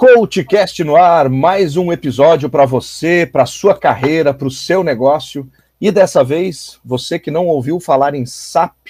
CoachCast 0.00 0.82
no 0.82 0.96
ar, 0.96 1.28
mais 1.28 1.76
um 1.76 1.92
episódio 1.92 2.48
para 2.48 2.64
você, 2.64 3.28
para 3.30 3.44
sua 3.44 3.76
carreira, 3.76 4.32
para 4.32 4.48
o 4.48 4.50
seu 4.50 4.82
negócio. 4.82 5.46
E 5.78 5.92
dessa 5.92 6.24
vez, 6.24 6.80
você 6.82 7.18
que 7.18 7.30
não 7.30 7.46
ouviu 7.48 7.78
falar 7.78 8.14
em 8.14 8.24
SAP, 8.24 8.86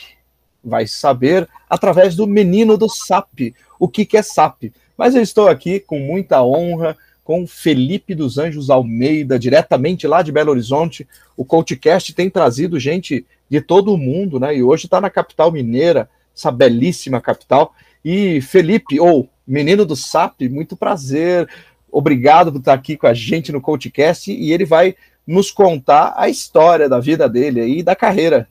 vai 0.62 0.86
saber 0.86 1.48
através 1.68 2.14
do 2.14 2.28
menino 2.28 2.78
do 2.78 2.88
SAP 2.88 3.52
o 3.76 3.88
que, 3.88 4.06
que 4.06 4.16
é 4.16 4.22
SAP. 4.22 4.72
Mas 4.96 5.16
eu 5.16 5.20
estou 5.20 5.48
aqui 5.48 5.80
com 5.80 5.98
muita 5.98 6.44
honra 6.44 6.96
com 7.24 7.44
Felipe 7.44 8.14
dos 8.14 8.38
Anjos 8.38 8.70
Almeida, 8.70 9.36
diretamente 9.36 10.06
lá 10.06 10.22
de 10.22 10.30
Belo 10.30 10.52
Horizonte. 10.52 11.08
O 11.36 11.44
CoachCast 11.44 12.14
tem 12.14 12.30
trazido 12.30 12.78
gente 12.78 13.26
de 13.50 13.60
todo 13.60 13.92
o 13.92 13.98
mundo, 13.98 14.38
né? 14.38 14.56
E 14.56 14.62
hoje 14.62 14.84
está 14.84 15.00
na 15.00 15.10
capital 15.10 15.50
mineira, 15.50 16.08
essa 16.36 16.52
belíssima 16.52 17.20
capital. 17.20 17.74
E 18.04 18.40
Felipe, 18.40 19.00
ou 19.00 19.28
menino 19.50 19.84
do 19.84 19.96
SAP, 19.96 20.42
muito 20.42 20.76
prazer. 20.76 21.48
Obrigado 21.90 22.52
por 22.52 22.58
estar 22.58 22.74
aqui 22.74 22.96
com 22.96 23.06
a 23.06 23.14
gente 23.14 23.50
no 23.50 23.60
CoachCast 23.60 24.30
e 24.30 24.52
ele 24.52 24.64
vai 24.64 24.94
nos 25.26 25.50
contar 25.50 26.14
a 26.16 26.28
história 26.28 26.88
da 26.88 27.00
vida 27.00 27.28
dele 27.28 27.78
e 27.78 27.82
da 27.82 27.96
carreira. 27.96 28.48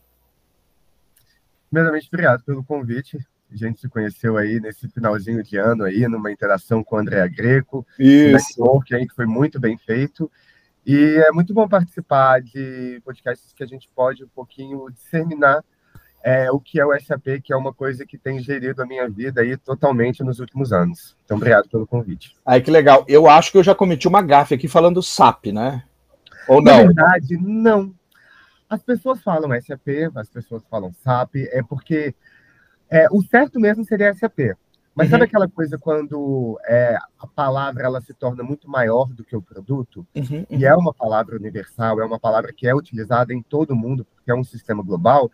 Primeiramente, 1.69 2.07
obrigado 2.07 2.43
pelo 2.43 2.63
convite. 2.63 3.17
A 3.51 3.55
gente 3.55 3.79
se 3.79 3.87
conheceu 3.87 4.37
aí 4.37 4.59
nesse 4.59 4.87
finalzinho 4.89 5.41
de 5.41 5.57
ano 5.57 5.85
aí, 5.85 6.07
numa 6.07 6.31
interação 6.31 6.83
com 6.83 6.97
o 6.97 6.99
André 6.99 7.27
Greco, 7.29 7.85
Isso. 7.97 8.63
Um 8.63 8.81
que 8.81 8.93
aí 8.93 9.07
foi 9.15 9.25
muito 9.25 9.59
bem 9.59 9.77
feito. 9.77 10.29
E 10.85 11.23
é 11.27 11.31
muito 11.31 11.53
bom 11.53 11.67
participar 11.67 12.41
de 12.41 13.01
podcasts 13.05 13.53
que 13.53 13.63
a 13.63 13.67
gente 13.67 13.89
pode 13.95 14.23
um 14.23 14.29
pouquinho 14.29 14.89
disseminar 14.91 15.63
é, 16.23 16.51
o 16.51 16.59
que 16.59 16.79
é 16.79 16.85
o 16.85 16.97
SAP, 16.99 17.41
que 17.43 17.53
é 17.53 17.55
uma 17.55 17.73
coisa 17.73 18.05
que 18.05 18.17
tem 18.17 18.39
gerido 18.39 18.81
a 18.81 18.85
minha 18.85 19.09
vida 19.09 19.41
aí 19.41 19.55
totalmente 19.55 20.23
nos 20.23 20.39
últimos 20.39 20.73
anos. 20.73 21.15
Então, 21.23 21.37
obrigado 21.37 21.69
pelo 21.69 21.87
convite. 21.87 22.35
Ai, 22.45 22.61
que 22.61 22.69
legal. 22.69 23.05
Eu 23.07 23.27
acho 23.29 23.51
que 23.51 23.57
eu 23.57 23.63
já 23.63 23.73
cometi 23.73 24.07
uma 24.07 24.21
gafe 24.21 24.55
aqui 24.55 24.67
falando 24.67 25.01
SAP, 25.01 25.47
né? 25.47 25.83
Ou 26.47 26.61
não? 26.61 26.77
Na 26.77 26.83
verdade, 26.83 27.37
não. 27.37 27.93
As 28.69 28.83
pessoas 28.83 29.21
falam 29.21 29.49
SAP, 29.61 29.87
as 30.13 30.29
pessoas 30.29 30.63
falam 30.69 30.93
SAP, 31.03 31.35
é 31.51 31.63
porque 31.63 32.13
é, 32.89 33.07
o 33.11 33.21
certo 33.23 33.59
mesmo 33.59 33.85
seria 33.85 34.13
SAP. 34.13 34.39
Mas 34.95 35.07
uhum. 35.07 35.11
sabe 35.11 35.23
aquela 35.23 35.47
coisa 35.47 35.77
quando 35.77 36.59
é, 36.67 36.97
a 37.17 37.27
palavra 37.27 37.85
ela 37.85 38.01
se 38.01 38.13
torna 38.13 38.43
muito 38.43 38.69
maior 38.69 39.07
do 39.13 39.23
que 39.23 39.35
o 39.35 39.41
produto? 39.41 40.05
Uhum, 40.13 40.23
uhum. 40.39 40.45
E 40.49 40.65
é 40.65 40.75
uma 40.75 40.93
palavra 40.93 41.37
universal, 41.37 42.01
é 42.01 42.05
uma 42.05 42.19
palavra 42.19 42.51
que 42.51 42.67
é 42.67 42.75
utilizada 42.75 43.33
em 43.33 43.41
todo 43.41 43.75
mundo, 43.75 44.05
porque 44.13 44.29
é 44.29 44.35
um 44.35 44.43
sistema 44.43 44.83
global 44.83 45.31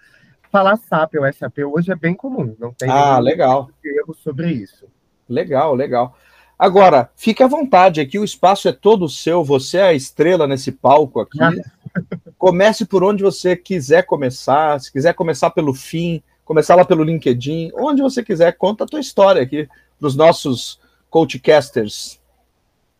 falar 0.55 0.77
SAP 0.77 1.15
ou 1.15 1.33
SAP 1.33 1.57
hoje 1.65 1.91
é 1.91 1.95
bem 1.95 2.15
comum, 2.15 2.55
não 2.57 2.71
tem 2.71 2.89
ah, 2.89 3.19
legal. 3.19 3.69
erro 3.83 4.15
sobre 4.15 4.53
isso. 4.53 4.87
Legal, 5.27 5.75
legal. 5.75 6.17
Agora, 6.57 7.09
fique 7.13 7.43
à 7.43 7.47
vontade, 7.47 7.99
aqui 7.99 8.17
o 8.17 8.23
espaço 8.23 8.69
é 8.69 8.71
todo 8.71 9.09
seu, 9.09 9.43
você 9.43 9.79
é 9.79 9.83
a 9.87 9.93
estrela 9.93 10.47
nesse 10.47 10.71
palco 10.71 11.19
aqui. 11.19 11.43
Ah. 11.43 11.51
Comece 12.39 12.85
por 12.85 13.03
onde 13.03 13.21
você 13.21 13.53
quiser 13.53 14.03
começar, 14.03 14.79
se 14.79 14.89
quiser 14.89 15.13
começar 15.13 15.49
pelo 15.49 15.73
fim, 15.73 16.23
começar 16.45 16.75
lá 16.75 16.85
pelo 16.85 17.03
LinkedIn, 17.03 17.73
onde 17.75 18.01
você 18.01 18.23
quiser, 18.23 18.53
conta 18.53 18.85
a 18.85 18.87
tua 18.87 19.01
história 19.01 19.41
aqui 19.41 19.67
para 19.99 20.07
os 20.07 20.15
nossos 20.15 20.79
coachcasters. 21.09 22.17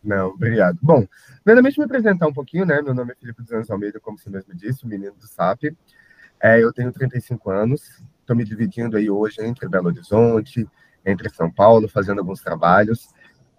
Não, 0.04 0.28
obrigado. 0.28 0.78
Bom, 0.82 1.06
primeiramente 1.42 1.78
me 1.78 1.86
apresentar 1.86 2.26
um 2.26 2.34
pouquinho, 2.34 2.66
né? 2.66 2.82
Meu 2.82 2.92
nome 2.92 3.12
é 3.12 3.14
Felipe 3.14 3.42
dos 3.42 3.52
Anjos 3.52 3.70
Almeida, 3.70 3.98
como 3.98 4.18
você 4.18 4.28
mesmo 4.28 4.54
disse, 4.54 4.84
o 4.84 4.88
menino 4.88 5.14
do 5.14 5.26
SAP. 5.26 5.74
É, 6.42 6.62
eu 6.62 6.72
tenho 6.72 6.92
35 6.92 7.50
anos, 7.50 8.02
estou 8.20 8.36
me 8.36 8.44
dividindo 8.44 8.96
aí 8.96 9.08
hoje 9.08 9.40
entre 9.40 9.68
Belo 9.68 9.88
Horizonte, 9.88 10.68
entre 11.04 11.28
São 11.30 11.50
Paulo, 11.50 11.88
fazendo 11.88 12.18
alguns 12.18 12.40
trabalhos. 12.40 13.08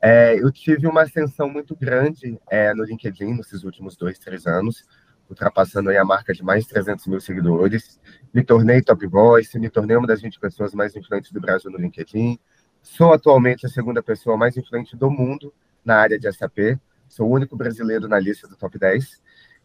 É, 0.02 0.36
eu 0.40 0.52
tive 0.52 0.86
uma 0.86 1.02
ascensão 1.02 1.50
muito 1.50 1.76
grande 1.76 2.40
é, 2.50 2.74
no 2.74 2.84
LinkedIn 2.84 3.34
nesses 3.34 3.64
últimos 3.64 3.96
dois, 3.96 4.20
três 4.20 4.46
anos, 4.46 4.86
ultrapassando 5.30 5.90
aí 5.90 5.98
a 5.98 6.06
marca 6.06 6.34
de 6.34 6.44
mais 6.44 6.66
de 6.66 6.70
300 6.70 7.08
mil 7.08 7.20
seguidores. 7.20 8.00
Me 8.34 8.44
tornei 8.44 8.82
top 8.82 9.08
voice, 9.08 9.58
me 9.58 9.70
tornei 9.70 9.98
uma 9.98 10.08
das 10.08 10.22
20 10.22 10.40
pessoas 10.40 10.74
mais 10.74 10.96
influentes 10.96 11.32
do 11.32 11.42
Brasil 11.42 11.72
no 11.72 11.78
LinkedIn. 11.78 12.40
Sou 12.82 13.12
atualmente 13.12 13.66
a 13.66 13.70
segunda 13.70 14.04
pessoa 14.04 14.38
mais 14.38 14.56
influente 14.56 14.96
do 14.96 15.10
mundo 15.10 15.54
na 15.84 15.96
área 15.96 16.20
de 16.20 16.32
SAP. 16.32 16.80
Sou 17.08 17.28
o 17.28 17.34
único 17.34 17.56
brasileiro 17.56 18.08
na 18.08 18.20
lista 18.20 18.48
do 18.48 18.56
top 18.56 18.78
10. 18.78 19.22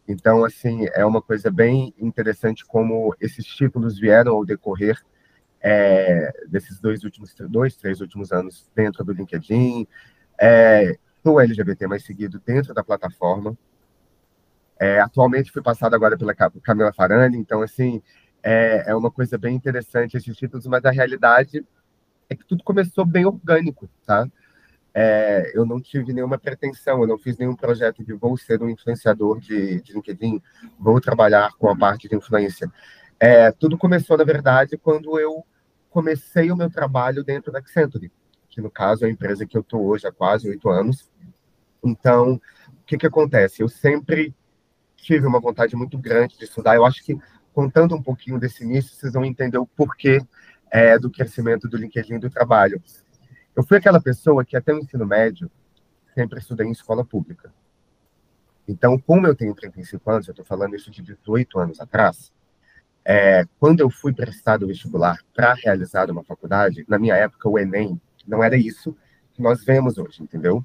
Então, 0.06 0.44
assim, 0.44 0.86
é 0.94 1.04
uma 1.04 1.22
coisa 1.22 1.50
bem 1.50 1.94
interessante 1.98 2.64
como 2.64 3.14
esses 3.20 3.44
títulos 3.44 3.98
vieram 3.98 4.34
ao 4.34 4.44
decorrer 4.44 5.00
é, 5.60 6.32
desses 6.48 6.80
dois 6.80 7.04
últimos, 7.04 7.32
dois, 7.48 7.76
três 7.76 8.00
últimos 8.00 8.32
anos 8.32 8.68
dentro 8.74 9.04
do 9.04 9.12
LinkedIn, 9.12 9.86
é, 10.40 10.98
LGBT 11.40 11.86
mais 11.86 12.04
seguido 12.04 12.42
dentro 12.44 12.74
da 12.74 12.82
plataforma. 12.82 13.56
É, 14.78 15.00
atualmente 15.00 15.52
fui 15.52 15.62
passado 15.62 15.94
agora 15.94 16.18
pela 16.18 16.34
Camila 16.34 16.92
Farani, 16.92 17.38
então, 17.38 17.62
assim, 17.62 18.02
é, 18.42 18.90
é 18.90 18.96
uma 18.96 19.10
coisa 19.10 19.38
bem 19.38 19.54
interessante 19.54 20.16
esses 20.16 20.36
títulos, 20.36 20.66
mas 20.66 20.84
a 20.84 20.90
realidade 20.90 21.64
é 22.28 22.34
que 22.34 22.44
tudo 22.44 22.64
começou 22.64 23.04
bem 23.04 23.24
orgânico, 23.24 23.88
tá? 24.04 24.26
É, 24.94 25.52
eu 25.54 25.64
não 25.64 25.80
tive 25.80 26.12
nenhuma 26.12 26.38
pretensão, 26.38 27.00
eu 27.00 27.06
não 27.06 27.18
fiz 27.18 27.38
nenhum 27.38 27.56
projeto 27.56 28.04
de 28.04 28.12
vou 28.12 28.36
ser 28.36 28.62
um 28.62 28.68
influenciador 28.68 29.40
de, 29.40 29.80
de 29.80 29.92
LinkedIn, 29.94 30.42
vou 30.78 31.00
trabalhar 31.00 31.52
com 31.58 31.68
a 31.68 31.76
parte 31.76 32.08
de 32.08 32.16
influência. 32.16 32.70
É, 33.18 33.50
tudo 33.52 33.78
começou, 33.78 34.18
na 34.18 34.24
verdade, 34.24 34.76
quando 34.76 35.18
eu 35.18 35.44
comecei 35.88 36.50
o 36.50 36.56
meu 36.56 36.70
trabalho 36.70 37.22
dentro 37.22 37.52
da 37.52 37.60
Accenture, 37.60 38.10
que 38.48 38.60
no 38.60 38.70
caso 38.70 39.04
é 39.04 39.08
a 39.08 39.10
empresa 39.10 39.46
que 39.46 39.56
eu 39.56 39.62
estou 39.62 39.84
hoje 39.84 40.06
há 40.06 40.12
quase 40.12 40.48
oito 40.48 40.68
anos. 40.68 41.10
Então, 41.82 42.34
o 42.34 42.84
que, 42.84 42.98
que 42.98 43.06
acontece? 43.06 43.62
Eu 43.62 43.68
sempre 43.68 44.34
tive 44.96 45.26
uma 45.26 45.40
vontade 45.40 45.74
muito 45.74 45.98
grande 45.98 46.36
de 46.38 46.44
estudar. 46.44 46.76
Eu 46.76 46.84
acho 46.84 47.02
que, 47.02 47.16
contando 47.52 47.94
um 47.94 48.02
pouquinho 48.02 48.38
desse 48.38 48.62
início, 48.62 48.94
vocês 48.94 49.12
vão 49.12 49.24
entender 49.24 49.58
o 49.58 49.66
porquê 49.66 50.20
é, 50.70 50.98
do 50.98 51.10
crescimento 51.10 51.68
do 51.68 51.76
LinkedIn 51.76 52.18
do 52.18 52.30
trabalho. 52.30 52.82
Eu 53.54 53.62
fui 53.62 53.76
aquela 53.76 54.00
pessoa 54.00 54.44
que 54.44 54.56
até 54.56 54.72
o 54.72 54.78
ensino 54.78 55.06
médio 55.06 55.50
sempre 56.14 56.38
estudei 56.38 56.66
em 56.66 56.72
escola 56.72 57.04
pública. 57.04 57.52
Então, 58.66 58.98
como 58.98 59.26
eu 59.26 59.34
tenho 59.34 59.54
35 59.54 60.10
anos, 60.10 60.28
eu 60.28 60.32
estou 60.32 60.44
falando 60.44 60.76
isso 60.76 60.90
de 60.90 61.02
18 61.02 61.58
anos 61.58 61.80
atrás, 61.80 62.32
é, 63.04 63.44
quando 63.58 63.80
eu 63.80 63.90
fui 63.90 64.12
prestado 64.12 64.66
vestibular 64.66 65.18
para 65.34 65.54
realizar 65.54 66.10
uma 66.10 66.22
faculdade, 66.22 66.84
na 66.88 66.98
minha 66.98 67.16
época 67.16 67.48
o 67.48 67.58
Enem 67.58 68.00
não 68.26 68.42
era 68.42 68.56
isso 68.56 68.96
que 69.34 69.42
nós 69.42 69.64
vemos 69.64 69.98
hoje, 69.98 70.22
entendeu? 70.22 70.64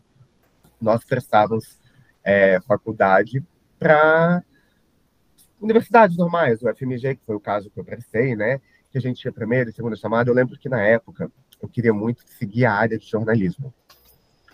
Nós 0.80 1.04
prestávamos 1.04 1.80
é, 2.24 2.62
faculdade 2.62 3.44
para 3.80 4.44
universidades 5.60 6.16
normais, 6.16 6.62
o 6.62 6.74
FMG, 6.74 7.16
que 7.16 7.26
foi 7.26 7.36
o 7.36 7.40
caso 7.40 7.72
que 7.72 7.80
eu 7.80 7.84
prestei, 7.84 8.36
né? 8.36 8.62
Que 8.92 9.00
a 9.00 9.02
gente 9.02 9.20
tinha 9.20 9.32
primeira 9.32 9.70
e 9.70 9.74
segunda 9.74 9.96
chamada. 9.96 10.30
Eu 10.30 10.36
lembro 10.36 10.58
que 10.58 10.70
na 10.70 10.82
época 10.82 11.32
eu 11.62 11.68
queria 11.68 11.94
muito 11.94 12.22
seguir 12.28 12.66
a 12.66 12.74
área 12.74 12.98
de 12.98 13.06
jornalismo, 13.06 13.74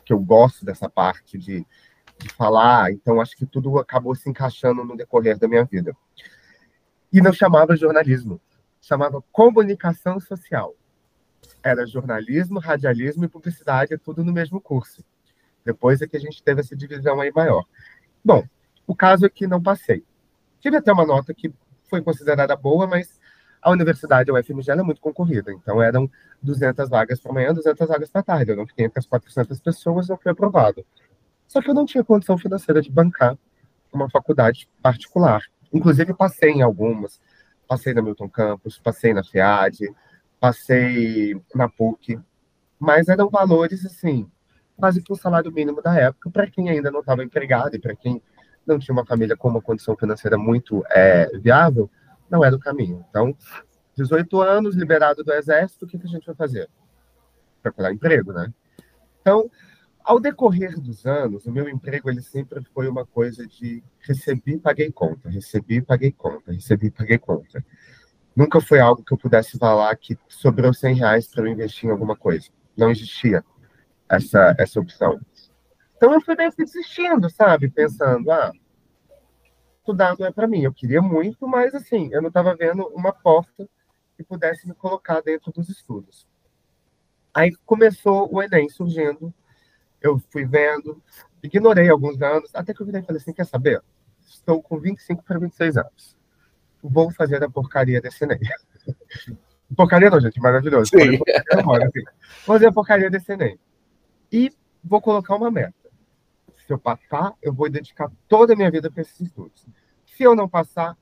que 0.06 0.14
eu 0.14 0.20
gosto 0.20 0.66
dessa 0.66 0.90
parte 0.90 1.38
de, 1.38 1.66
de 2.18 2.30
falar, 2.30 2.92
então 2.92 3.22
acho 3.22 3.36
que 3.36 3.46
tudo 3.46 3.78
acabou 3.78 4.16
se 4.16 4.30
encaixando 4.30 4.84
no 4.84 4.96
decorrer 4.96 5.38
da 5.38 5.48
minha 5.48 5.64
vida. 5.64 5.96
E 7.12 7.22
não 7.22 7.34
chamava 7.34 7.76
jornalismo, 7.76 8.42
chamava 8.82 9.24
comunicação 9.32 10.20
social. 10.20 10.76
Era 11.62 11.86
jornalismo, 11.86 12.60
radialismo 12.60 13.24
e 13.26 13.30
publicidade, 13.30 13.98
tudo 13.98 14.24
no 14.24 14.34
mesmo 14.34 14.60
curso. 14.60 15.04
Depois 15.64 16.02
é 16.02 16.08
que 16.08 16.18
a 16.18 16.20
gente 16.20 16.44
teve 16.44 16.62
essa 16.62 16.76
divisão 16.76 17.22
aí 17.22 17.32
maior. 17.32 17.66
Bom, 18.24 18.44
o 18.86 18.96
caso 18.96 19.26
é 19.26 19.30
que 19.30 19.48
não 19.48 19.62
passei. 19.62 20.04
Tive 20.60 20.78
até 20.78 20.92
uma 20.92 21.06
nota 21.06 21.34
que 21.34 21.54
foi 21.90 22.02
considerada 22.02 22.56
boa, 22.56 22.88
mas 22.88 23.20
a 23.64 23.72
universidade, 23.72 24.30
a 24.30 24.34
UFMG, 24.34 24.72
é 24.72 24.84
muito 24.84 25.00
concorrida, 25.02 25.52
então 25.52 25.82
eram 25.82 26.10
200 26.42 26.90
vagas 26.90 27.20
para 27.20 27.32
manhã, 27.32 27.54
200 27.54 27.88
vagas 27.88 28.10
para 28.10 28.22
tarde. 28.22 28.52
Eu 28.52 28.58
não 28.58 28.68
fiquei 28.68 28.86
entre 28.86 29.00
as 29.00 29.06
400 29.06 29.60
pessoas, 29.62 30.10
eu 30.10 30.18
fui 30.18 30.32
aprovado. 30.32 30.86
Só 31.48 31.62
que 31.62 31.70
eu 31.70 31.74
não 31.74 31.86
tinha 31.86 32.04
condição 32.04 32.38
financeira 32.38 32.82
de 32.82 32.92
bancar 32.92 33.38
uma 33.92 34.10
faculdade 34.10 34.68
particular. 34.82 35.42
Inclusive, 35.72 36.14
passei 36.14 36.52
em 36.52 36.62
algumas. 36.62 37.22
Passei 37.68 37.94
na 37.94 38.02
Milton 38.02 38.30
Campos, 38.30 38.78
passei 38.78 39.14
na 39.14 39.24
FEAD, 39.24 39.94
passei 40.40 41.40
na 41.56 41.70
PUC. 41.70 42.20
Mas 42.78 43.08
eram 43.08 43.30
valores, 43.30 43.86
assim, 43.86 44.30
quase 44.76 45.02
que 45.02 45.14
o 45.14 45.16
salário 45.16 45.52
mínimo 45.52 45.82
da 45.82 45.96
época 45.96 46.30
para 46.30 46.50
quem 46.50 46.70
ainda 46.70 46.92
não 46.92 47.00
estava 47.00 47.24
empregado 47.24 47.76
e 47.76 47.80
para 47.80 47.96
quem 47.96 48.22
não 48.66 48.80
tinha 48.80 48.94
uma 48.94 49.06
família 49.06 49.36
com 49.36 49.48
uma 49.48 49.62
condição 49.62 49.96
financeira 49.96 50.38
muito 50.38 50.84
é, 50.90 51.30
viável, 51.38 51.90
não 52.30 52.44
era 52.44 52.56
o 52.56 52.60
caminho. 52.60 53.06
Então, 53.10 53.36
18 53.96 54.42
anos, 54.42 54.76
liberado 54.76 55.24
do 55.24 55.34
exército, 55.34 55.86
o 55.86 55.88
que, 55.88 55.98
que 55.98 56.06
a 56.06 56.10
gente 56.10 56.26
vai 56.26 56.36
fazer? 56.36 56.70
Procurar 57.62 57.94
emprego, 57.94 58.34
né? 58.34 58.52
Então, 59.22 59.50
ao 60.04 60.20
decorrer 60.20 60.80
dos 60.80 61.06
anos, 61.06 61.46
o 61.46 61.52
meu 61.52 61.70
emprego 61.70 62.10
ele 62.10 62.22
sempre 62.22 62.62
foi 62.74 62.90
uma 62.90 63.06
coisa 63.06 63.48
de 63.48 63.84
recebi, 64.00 64.58
paguei 64.58 64.92
conta, 64.92 65.30
recebi, 65.30 65.82
paguei 65.82 66.12
conta, 66.12 66.52
recebi, 66.52 66.92
paguei 66.92 67.18
conta. 67.18 67.64
Nunca 68.36 68.60
foi 68.60 68.80
algo 68.80 69.04
que 69.04 69.14
eu 69.14 69.18
pudesse 69.18 69.58
falar 69.58 69.96
que 69.96 70.18
sobrou 70.28 70.74
100 70.74 70.96
reais 70.96 71.28
para 71.28 71.44
eu 71.44 71.48
investir 71.48 71.88
em 71.88 71.92
alguma 71.92 72.16
coisa. 72.18 72.50
Não 72.76 72.90
existia 72.90 73.46
essa, 74.10 74.56
essa 74.58 74.80
opção. 74.80 75.20
Então 75.96 76.14
eu 76.14 76.20
fui 76.20 76.36
desistindo, 76.36 77.30
sabe? 77.30 77.70
Pensando, 77.70 78.30
ah, 78.30 78.52
estudar 79.84 80.16
não 80.18 80.26
é 80.26 80.32
para 80.32 80.48
mim. 80.48 80.62
Eu 80.62 80.74
queria 80.74 81.02
muito, 81.02 81.46
mas 81.46 81.76
assim, 81.76 82.10
eu 82.12 82.22
não 82.22 82.30
estava 82.30 82.56
vendo 82.56 82.88
uma 82.88 83.12
porta 83.12 83.68
que 84.16 84.24
pudesse 84.24 84.68
me 84.68 84.74
colocar 84.74 85.22
dentro 85.22 85.52
dos 85.52 85.70
estudos. 85.70 86.26
Aí 87.34 87.54
começou 87.66 88.34
o 88.34 88.42
Enem 88.42 88.70
surgindo, 88.70 89.34
eu 90.02 90.22
fui 90.32 90.46
vendo, 90.46 91.02
ignorei 91.42 91.90
alguns 91.90 92.22
anos, 92.22 92.50
até 92.54 92.74
que 92.74 92.82
eu 92.82 92.86
virei 92.86 93.02
e 93.02 93.06
falei 93.06 93.22
assim, 93.22 93.34
quer 93.34 93.46
saber? 93.46 93.82
Estou 94.26 94.62
com 94.62 94.80
25 94.80 95.24
para 95.24 95.40
26 95.40 95.78
anos. 95.78 96.16
Vou 96.82 97.12
fazer 97.12 97.44
a 97.44 97.50
porcaria 97.50 98.00
desse 98.00 98.24
Enem. 98.24 98.40
porcaria 99.76 100.10
não, 100.10 100.20
gente, 100.20 100.40
maravilhoso. 100.40 100.92
Sim. 100.92 101.20
Assim. 101.20 101.64
Vou 101.64 101.76
fazer 102.46 102.68
a 102.68 102.72
porcaria 102.72 103.10
desse 103.10 103.32
Enem. 103.34 103.60
E 104.32 104.52
vou 104.84 105.02
colocar 105.02 105.36
uma 105.36 105.50
meta. 105.50 105.83
Se 106.66 106.72
eu 106.72 106.80
passar, 106.80 107.34
eu 107.42 107.54
vou 107.54 107.70
dedicar 107.70 108.12
toda 108.28 108.54
a 108.54 108.56
minha 108.56 108.72
vida 108.72 108.90
para 108.90 109.02
esses 109.02 109.20
estudos. 109.20 109.66
Se 110.06 110.24
eu 110.24 110.36
não 110.36 110.48
passar, 110.48 110.98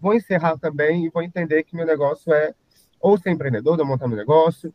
vou 0.00 0.14
encerrar 0.14 0.58
também 0.58 1.06
e 1.06 1.08
vou 1.08 1.22
entender 1.22 1.62
que 1.62 1.76
meu 1.76 1.86
negócio 1.86 2.32
é 2.32 2.54
ou 3.00 3.18
ser 3.18 3.30
empreendedor, 3.30 3.78
ou 3.78 3.86
montar 3.86 4.08
meu 4.08 4.16
negócio. 4.16 4.72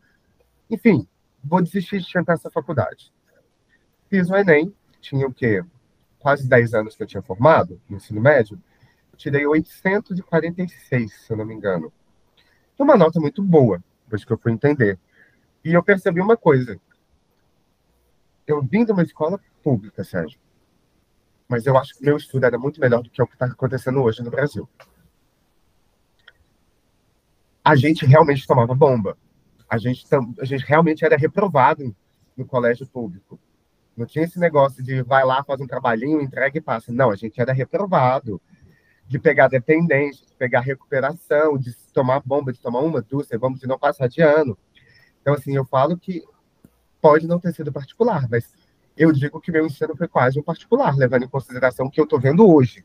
Enfim, 0.69 1.07
vou 1.43 1.61
desistir 1.61 1.99
de 1.99 2.11
tentar 2.11 2.33
essa 2.33 2.51
faculdade. 2.51 3.11
Fiz 4.07 4.29
o 4.29 4.35
Enem, 4.35 4.73
tinha 5.01 5.27
o 5.27 5.33
quê? 5.33 5.63
Quase 6.19 6.47
10 6.47 6.73
anos 6.73 6.95
que 6.95 7.03
eu 7.03 7.07
tinha 7.07 7.23
formado 7.23 7.81
no 7.89 7.97
ensino 7.97 8.21
médio. 8.21 8.61
Tirei 9.17 9.45
846, 9.45 11.11
se 11.11 11.33
eu 11.33 11.37
não 11.37 11.45
me 11.45 11.53
engano. 11.53 11.91
Uma 12.77 12.95
nota 12.95 13.19
muito 13.19 13.43
boa, 13.43 13.83
depois 14.05 14.23
que 14.23 14.31
eu 14.31 14.37
fui 14.37 14.51
entender. 14.51 14.97
E 15.65 15.73
eu 15.73 15.83
percebi 15.83 16.21
uma 16.21 16.37
coisa. 16.37 16.79
Eu 18.49 18.63
vim 18.63 18.83
de 18.83 18.91
uma 18.91 19.03
escola 19.03 19.39
pública, 19.61 20.03
Sérgio. 20.03 20.39
Mas 21.47 21.67
eu 21.67 21.77
acho 21.77 21.93
que 21.93 22.03
meu 22.03 22.17
estudo 22.17 22.45
era 22.47 22.57
muito 22.57 22.81
melhor 22.81 23.03
do 23.03 23.09
que 23.11 23.21
o 23.21 23.27
que 23.27 23.33
está 23.33 23.45
acontecendo 23.45 24.01
hoje 24.01 24.23
no 24.23 24.31
Brasil. 24.31 24.67
A 27.63 27.75
gente 27.75 28.07
realmente 28.07 28.47
tomava 28.47 28.73
bomba. 28.73 29.15
A 29.69 29.77
gente, 29.77 30.03
a 30.39 30.45
gente 30.45 30.65
realmente 30.65 31.05
era 31.05 31.15
reprovado 31.15 31.95
no 32.35 32.43
colégio 32.43 32.87
público. 32.87 33.39
Não 33.95 34.07
tinha 34.07 34.25
esse 34.25 34.39
negócio 34.39 34.81
de 34.81 35.03
vai 35.03 35.23
lá, 35.23 35.43
faz 35.43 35.61
um 35.61 35.67
trabalhinho, 35.67 36.19
entrega 36.19 36.57
e 36.57 36.61
passa. 36.61 36.91
Não, 36.91 37.11
a 37.11 37.15
gente 37.15 37.39
era 37.39 37.53
reprovado. 37.53 38.41
De 39.07 39.19
pegar 39.19 39.47
dependência, 39.47 40.25
de 40.25 40.33
pegar 40.33 40.61
recuperação, 40.61 41.55
de 41.55 41.71
tomar 41.93 42.19
bomba, 42.25 42.51
de 42.51 42.59
tomar 42.59 42.79
uma, 42.79 42.99
duas, 42.99 43.27
vamos 43.39 43.59
de 43.59 43.67
não 43.67 43.77
passar 43.77 44.07
de 44.07 44.23
ano. 44.23 44.57
Então, 45.21 45.35
assim, 45.35 45.55
eu 45.55 45.65
falo 45.65 45.95
que 45.95 46.23
pode 47.01 47.27
não 47.27 47.39
ter 47.39 47.53
sido 47.53 47.71
particular, 47.71 48.27
mas 48.29 48.53
eu 48.97 49.11
digo 49.11 49.39
que 49.39 49.51
meu 49.51 49.65
ensino 49.65 49.95
foi 49.95 50.07
quase 50.07 50.39
um 50.39 50.43
particular, 50.43 50.95
levando 50.95 51.23
em 51.23 51.29
consideração 51.29 51.85
o 51.85 51.91
que 51.91 51.99
eu 51.99 52.03
estou 52.03 52.19
vendo 52.19 52.47
hoje. 52.47 52.83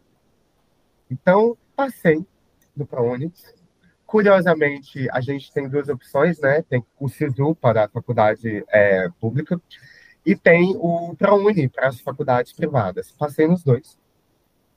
Então, 1.10 1.56
passei 1.74 2.24
no 2.76 2.86
ProUni. 2.86 3.32
Curiosamente, 4.06 5.08
a 5.10 5.20
gente 5.20 5.52
tem 5.52 5.68
duas 5.68 5.88
opções, 5.88 6.38
né? 6.38 6.62
Tem 6.62 6.84
o 7.00 7.08
SISU 7.08 7.54
para 7.56 7.84
a 7.84 7.88
faculdade 7.88 8.64
é, 8.68 9.08
pública 9.20 9.60
e 10.24 10.36
tem 10.36 10.76
o 10.76 11.14
ProUni 11.16 11.68
para 11.68 11.88
as 11.88 12.00
faculdades 12.00 12.52
privadas. 12.52 13.10
Passei 13.10 13.46
nos 13.46 13.62
dois. 13.62 13.98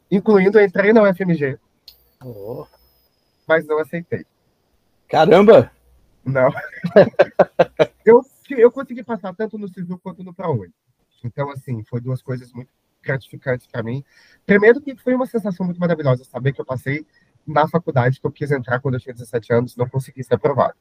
Incluindo, 0.09 0.59
entrei 0.59 0.91
na 0.91 1.03
UFMG. 1.03 1.59
Oh. 2.23 2.65
Mas 3.47 3.65
não 3.65 3.79
aceitei. 3.79 4.25
Caramba! 5.07 5.71
Não. 6.25 6.49
eu, 8.05 8.25
eu 8.53 8.71
consegui 8.71 9.03
passar 9.03 9.33
tanto 9.35 9.57
no 9.57 9.67
SISU 9.67 9.97
quanto 9.99 10.23
no 10.23 10.33
ProUni. 10.33 10.73
Então, 11.23 11.49
assim, 11.51 11.83
foi 11.83 11.99
duas 11.99 12.21
coisas 12.21 12.51
muito 12.53 12.69
gratificantes 13.01 13.67
para 13.67 13.83
mim. 13.83 14.03
Primeiro 14.45 14.81
que 14.81 14.95
foi 14.95 15.15
uma 15.15 15.25
sensação 15.25 15.65
muito 15.65 15.79
maravilhosa 15.79 16.23
saber 16.23 16.53
que 16.53 16.61
eu 16.61 16.65
passei 16.65 17.05
na 17.45 17.67
faculdade 17.67 18.19
que 18.19 18.27
eu 18.27 18.31
quis 18.31 18.51
entrar 18.51 18.79
quando 18.79 18.95
eu 18.95 18.99
tinha 18.99 19.13
17 19.13 19.53
anos 19.53 19.75
não 19.75 19.87
consegui 19.87 20.23
ser 20.23 20.35
aprovado. 20.35 20.75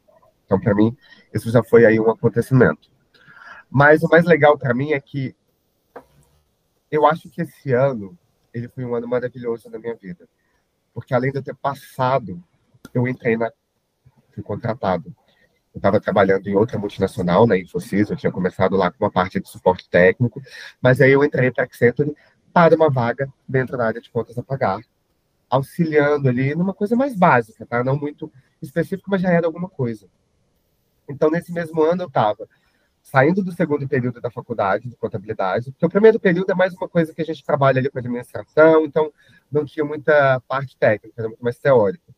Então, 0.45 0.61
para 0.61 0.75
mim, 0.75 0.97
isso 1.33 1.51
já 1.51 1.63
foi 1.63 1.85
aí 1.85 1.99
um 1.99 2.11
acontecimento. 2.11 2.91
Mas 3.71 4.03
o 4.03 4.09
mais 4.09 4.25
legal 4.25 4.59
para 4.59 4.75
mim 4.75 4.93
é 4.93 5.01
que 5.01 5.35
eu 6.91 7.07
acho 7.07 7.29
que 7.29 7.43
esse 7.43 7.73
ano 7.73 8.17
ele 8.53 8.69
foi 8.69 8.85
um 8.85 8.95
ano 8.95 9.09
maravilhoso 9.09 9.69
na 9.71 9.79
minha 9.79 9.95
vida. 9.95 10.29
Porque 10.95 11.15
além 11.15 11.31
de 11.31 11.39
eu 11.39 11.43
ter 11.43 11.55
passado, 11.55 12.43
eu 12.95 13.07
entrei 13.07 13.37
na 13.37 13.51
fui 14.33 14.43
contratado. 14.43 15.15
Eu 15.77 15.79
estava 15.79 16.01
trabalhando 16.01 16.49
em 16.49 16.55
outra 16.55 16.79
multinacional, 16.79 17.47
na 17.47 17.59
Infosys, 17.59 18.09
eu 18.09 18.17
tinha 18.17 18.33
começado 18.33 18.75
lá 18.75 18.91
com 18.91 19.05
uma 19.05 19.11
parte 19.11 19.39
de 19.39 19.47
suporte 19.47 19.87
técnico, 19.91 20.41
mas 20.81 21.03
aí 21.03 21.13
eu 21.13 21.23
entrei 21.23 21.51
para 21.51 21.65
a 21.65 21.67
Accenture 21.67 22.17
para 22.51 22.75
uma 22.75 22.89
vaga 22.89 23.31
dentro 23.47 23.77
da 23.77 23.85
área 23.85 24.01
de 24.01 24.09
contas 24.09 24.39
a 24.39 24.43
pagar, 24.43 24.81
auxiliando 25.51 26.31
ali 26.31 26.55
numa 26.55 26.73
coisa 26.73 26.97
mais 26.97 27.15
básica, 27.15 27.67
tá? 27.67 27.85
Não 27.85 27.95
muito 27.95 28.33
específica, 28.63 29.07
mas 29.11 29.21
já 29.21 29.29
era 29.29 29.47
alguma 29.47 29.69
coisa. 29.69 30.07
Então, 31.07 31.31
nesse 31.31 31.53
mesmo 31.53 31.83
ano, 31.83 32.05
eu 32.05 32.09
estava 32.09 32.49
saindo 33.03 33.45
do 33.45 33.53
segundo 33.53 33.87
período 33.87 34.19
da 34.19 34.31
faculdade 34.31 34.89
de 34.89 34.97
contabilidade, 34.97 35.73
porque 35.73 35.85
o 35.85 35.91
primeiro 35.91 36.19
período 36.19 36.51
é 36.51 36.55
mais 36.55 36.73
uma 36.73 36.89
coisa 36.89 37.13
que 37.13 37.21
a 37.21 37.25
gente 37.25 37.45
trabalha 37.45 37.81
ali 37.81 37.91
com 37.91 37.99
administração, 37.99 38.87
então 38.87 39.13
não 39.53 39.67
tinha 39.67 39.85
muita 39.85 40.41
parte 40.49 40.75
técnica, 40.79 41.21
era 41.21 41.29
muito 41.29 41.45
mais 41.45 41.59
teórico. 41.59 42.16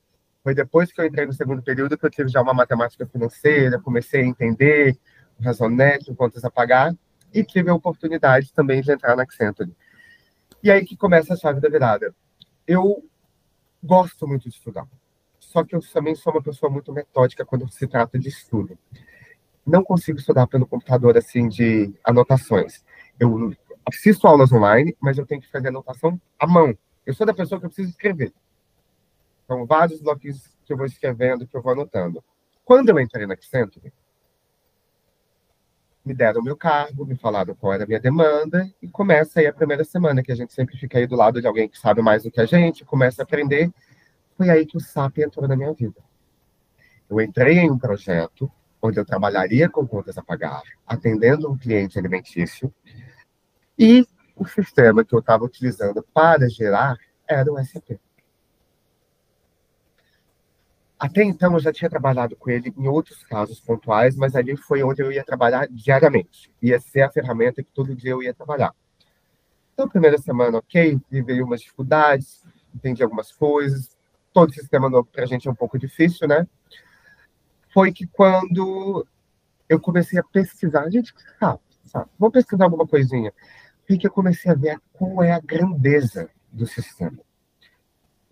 Foi 0.48 0.54
depois 0.54 0.90
que 0.90 0.98
eu 0.98 1.04
entrei 1.04 1.26
no 1.26 1.32
segundo 1.34 1.60
período 1.62 1.98
que 1.98 2.06
eu 2.06 2.08
tive 2.08 2.30
já 2.30 2.40
uma 2.40 2.54
matemática 2.54 3.06
financeira, 3.06 3.78
comecei 3.78 4.22
a 4.22 4.26
entender 4.26 4.96
o 5.38 5.42
razonete, 5.42 6.14
contas 6.14 6.42
a 6.42 6.50
pagar, 6.50 6.96
e 7.34 7.44
tive 7.44 7.68
a 7.68 7.74
oportunidade 7.74 8.50
também 8.54 8.80
de 8.80 8.90
entrar 8.90 9.14
na 9.14 9.24
Accenture. 9.24 9.70
E 10.62 10.70
aí 10.70 10.86
que 10.86 10.96
começa 10.96 11.34
a 11.34 11.36
chave 11.36 11.60
da 11.60 11.68
virada. 11.68 12.14
Eu 12.66 13.06
gosto 13.84 14.26
muito 14.26 14.48
de 14.48 14.56
estudar, 14.56 14.88
só 15.38 15.62
que 15.62 15.76
eu 15.76 15.80
também 15.92 16.14
sou 16.14 16.32
uma 16.32 16.42
pessoa 16.42 16.72
muito 16.72 16.94
metódica 16.94 17.44
quando 17.44 17.70
se 17.70 17.86
trata 17.86 18.18
de 18.18 18.30
estudo. 18.30 18.78
Não 19.66 19.84
consigo 19.84 20.18
estudar 20.18 20.46
pelo 20.46 20.66
computador, 20.66 21.18
assim, 21.18 21.46
de 21.46 21.92
anotações. 22.02 22.82
Eu 23.20 23.54
assisto 23.84 24.26
aulas 24.26 24.50
online, 24.50 24.96
mas 24.98 25.18
eu 25.18 25.26
tenho 25.26 25.42
que 25.42 25.50
fazer 25.52 25.68
anotação 25.68 26.18
à 26.38 26.46
mão. 26.46 26.74
Eu 27.04 27.12
sou 27.12 27.26
da 27.26 27.34
pessoa 27.34 27.60
que 27.60 27.66
eu 27.66 27.70
preciso 27.70 27.90
escrever. 27.90 28.32
São 29.48 29.64
vários 29.64 30.02
bloquinhos 30.02 30.46
que 30.66 30.72
eu 30.74 30.76
vou 30.76 30.84
escrevendo, 30.84 31.46
que 31.46 31.56
eu 31.56 31.62
vou 31.62 31.72
anotando. 31.72 32.22
Quando 32.66 32.90
eu 32.90 33.00
entrei 33.00 33.26
na 33.26 33.32
Accenture, 33.32 33.90
me 36.04 36.12
deram 36.12 36.42
o 36.42 36.44
meu 36.44 36.54
cargo, 36.54 37.06
me 37.06 37.16
falaram 37.16 37.54
qual 37.54 37.72
era 37.72 37.84
a 37.84 37.86
minha 37.86 37.98
demanda, 37.98 38.70
e 38.82 38.88
começa 38.88 39.40
aí 39.40 39.46
a 39.46 39.52
primeira 39.52 39.84
semana, 39.84 40.22
que 40.22 40.30
a 40.30 40.34
gente 40.34 40.52
sempre 40.52 40.76
fica 40.76 40.98
aí 40.98 41.06
do 41.06 41.16
lado 41.16 41.40
de 41.40 41.46
alguém 41.46 41.66
que 41.66 41.78
sabe 41.78 42.02
mais 42.02 42.24
do 42.24 42.30
que 42.30 42.42
a 42.42 42.44
gente, 42.44 42.84
começa 42.84 43.22
a 43.22 43.24
aprender. 43.24 43.72
Foi 44.36 44.50
aí 44.50 44.66
que 44.66 44.76
o 44.76 44.80
SAP 44.80 45.18
entrou 45.18 45.48
na 45.48 45.56
minha 45.56 45.72
vida. 45.72 46.04
Eu 47.08 47.18
entrei 47.18 47.56
em 47.56 47.70
um 47.70 47.78
projeto 47.78 48.52
onde 48.82 49.00
eu 49.00 49.04
trabalharia 49.04 49.68
com 49.68 49.86
contas 49.88 50.18
a 50.18 50.22
pagar, 50.22 50.62
atendendo 50.86 51.50
um 51.50 51.56
cliente 51.56 51.98
alimentício, 51.98 52.72
e 53.78 54.06
o 54.36 54.46
sistema 54.46 55.02
que 55.02 55.14
eu 55.14 55.20
estava 55.20 55.42
utilizando 55.42 56.02
para 56.12 56.50
gerar 56.50 56.98
era 57.26 57.50
o 57.50 57.64
SAP. 57.64 57.98
Até 60.98 61.22
então 61.22 61.52
eu 61.52 61.60
já 61.60 61.72
tinha 61.72 61.88
trabalhado 61.88 62.34
com 62.34 62.50
ele 62.50 62.74
em 62.76 62.88
outros 62.88 63.22
casos 63.22 63.60
pontuais, 63.60 64.16
mas 64.16 64.34
ali 64.34 64.56
foi 64.56 64.82
onde 64.82 65.00
eu 65.00 65.12
ia 65.12 65.22
trabalhar 65.22 65.68
diariamente. 65.68 66.50
Ia 66.60 66.80
ser 66.80 67.02
a 67.02 67.10
ferramenta 67.10 67.62
que 67.62 67.70
todo 67.70 67.94
dia 67.94 68.10
eu 68.10 68.22
ia 68.22 68.34
trabalhar. 68.34 68.74
Então, 69.72 69.88
primeira 69.88 70.18
semana, 70.18 70.58
ok, 70.58 70.98
veio 71.08 71.44
umas 71.44 71.60
dificuldades, 71.60 72.42
entendi 72.74 73.00
algumas 73.00 73.30
coisas. 73.30 73.96
Todo 74.32 74.52
sistema 74.52 74.90
novo 74.90 75.08
para 75.10 75.22
a 75.22 75.26
gente 75.26 75.46
é 75.46 75.50
um 75.50 75.54
pouco 75.54 75.78
difícil, 75.78 76.26
né? 76.26 76.48
Foi 77.72 77.92
que 77.92 78.04
quando 78.08 79.06
eu 79.68 79.78
comecei 79.78 80.18
a 80.18 80.24
pesquisar, 80.24 80.90
gente, 80.90 81.14
sabe, 81.38 81.60
sabe, 81.84 82.10
vou 82.18 82.30
pesquisar 82.30 82.64
alguma 82.64 82.88
coisinha. 82.88 83.32
Foi 83.86 83.96
que 83.96 84.06
eu 84.06 84.10
comecei 84.10 84.50
a 84.50 84.54
ver 84.54 84.80
qual 84.92 85.22
é 85.22 85.32
a 85.32 85.40
grandeza 85.40 86.28
do 86.50 86.66
sistema 86.66 87.27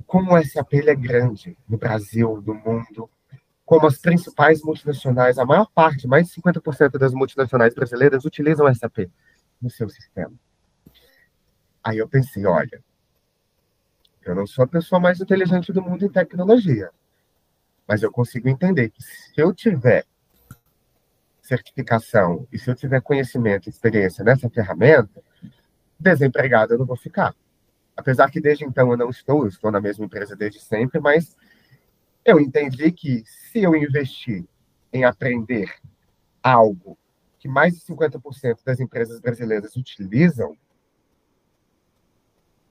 como 0.07 0.35
o 0.35 0.45
SAP 0.45 0.75
é 0.75 0.95
grande 0.95 1.57
no 1.69 1.77
Brasil, 1.77 2.43
no 2.47 2.55
mundo, 2.55 3.11
como 3.65 3.87
as 3.87 3.99
principais 3.99 4.63
multinacionais, 4.63 5.39
a 5.39 5.45
maior 5.45 5.69
parte, 5.75 6.07
mais 6.07 6.29
de 6.29 6.35
50% 6.41 6.99
das 6.99 7.13
multinacionais 7.13 7.75
brasileiras 7.75 8.25
utilizam 8.25 8.67
o 8.67 8.75
SAP 8.75 9.11
no 9.61 9.69
seu 9.69 9.89
sistema. 9.89 10.33
Aí 11.83 11.99
eu 11.99 12.09
pensei, 12.09 12.47
olha, 12.47 12.83
eu 14.25 14.35
não 14.35 14.47
sou 14.47 14.65
a 14.65 14.69
pessoa 14.69 15.01
mais 15.01 15.21
inteligente 15.21 15.73
do 15.73 15.83
mundo 15.83 16.05
em 16.05 16.09
tecnologia, 16.09 16.91
mas 17.87 18.03
eu 18.03 18.11
consigo 18.11 18.49
entender 18.49 18.91
que 18.91 19.03
se 19.03 19.33
eu 19.37 19.53
tiver 19.53 20.05
certificação 21.41 22.47
e 22.53 22.59
se 22.59 22.69
eu 22.69 22.75
tiver 22.75 23.01
conhecimento 23.01 23.67
e 23.67 23.71
experiência 23.71 24.25
nessa 24.25 24.51
ferramenta, 24.51 25.23
desempregado 25.99 26.75
eu 26.75 26.79
não 26.79 26.87
vou 26.87 26.97
ficar. 26.97 27.35
Apesar 27.97 28.31
que 28.31 28.41
desde 28.41 28.65
então 28.65 28.91
eu 28.91 28.97
não 28.97 29.11
estou, 29.11 29.43
eu 29.43 29.49
estou 29.49 29.71
na 29.71 29.81
mesma 29.81 30.05
empresa 30.05 30.37
desde 30.37 30.61
sempre, 30.61 31.00
mas 31.00 31.37
eu 32.25 32.38
entendi 32.38 32.93
que 32.93 33.25
se 33.25 33.62
eu 33.62 33.75
investir 33.75 34.45
em 34.93 35.05
aprender 35.05 35.73
algo 36.43 36.99
que 37.38 37.49
mais 37.49 37.75
de 37.75 37.81
50% 37.81 38.65
das 38.65 38.81
empresas 38.81 39.21
brasileiras 39.21 39.76
utilizam, 39.76 40.57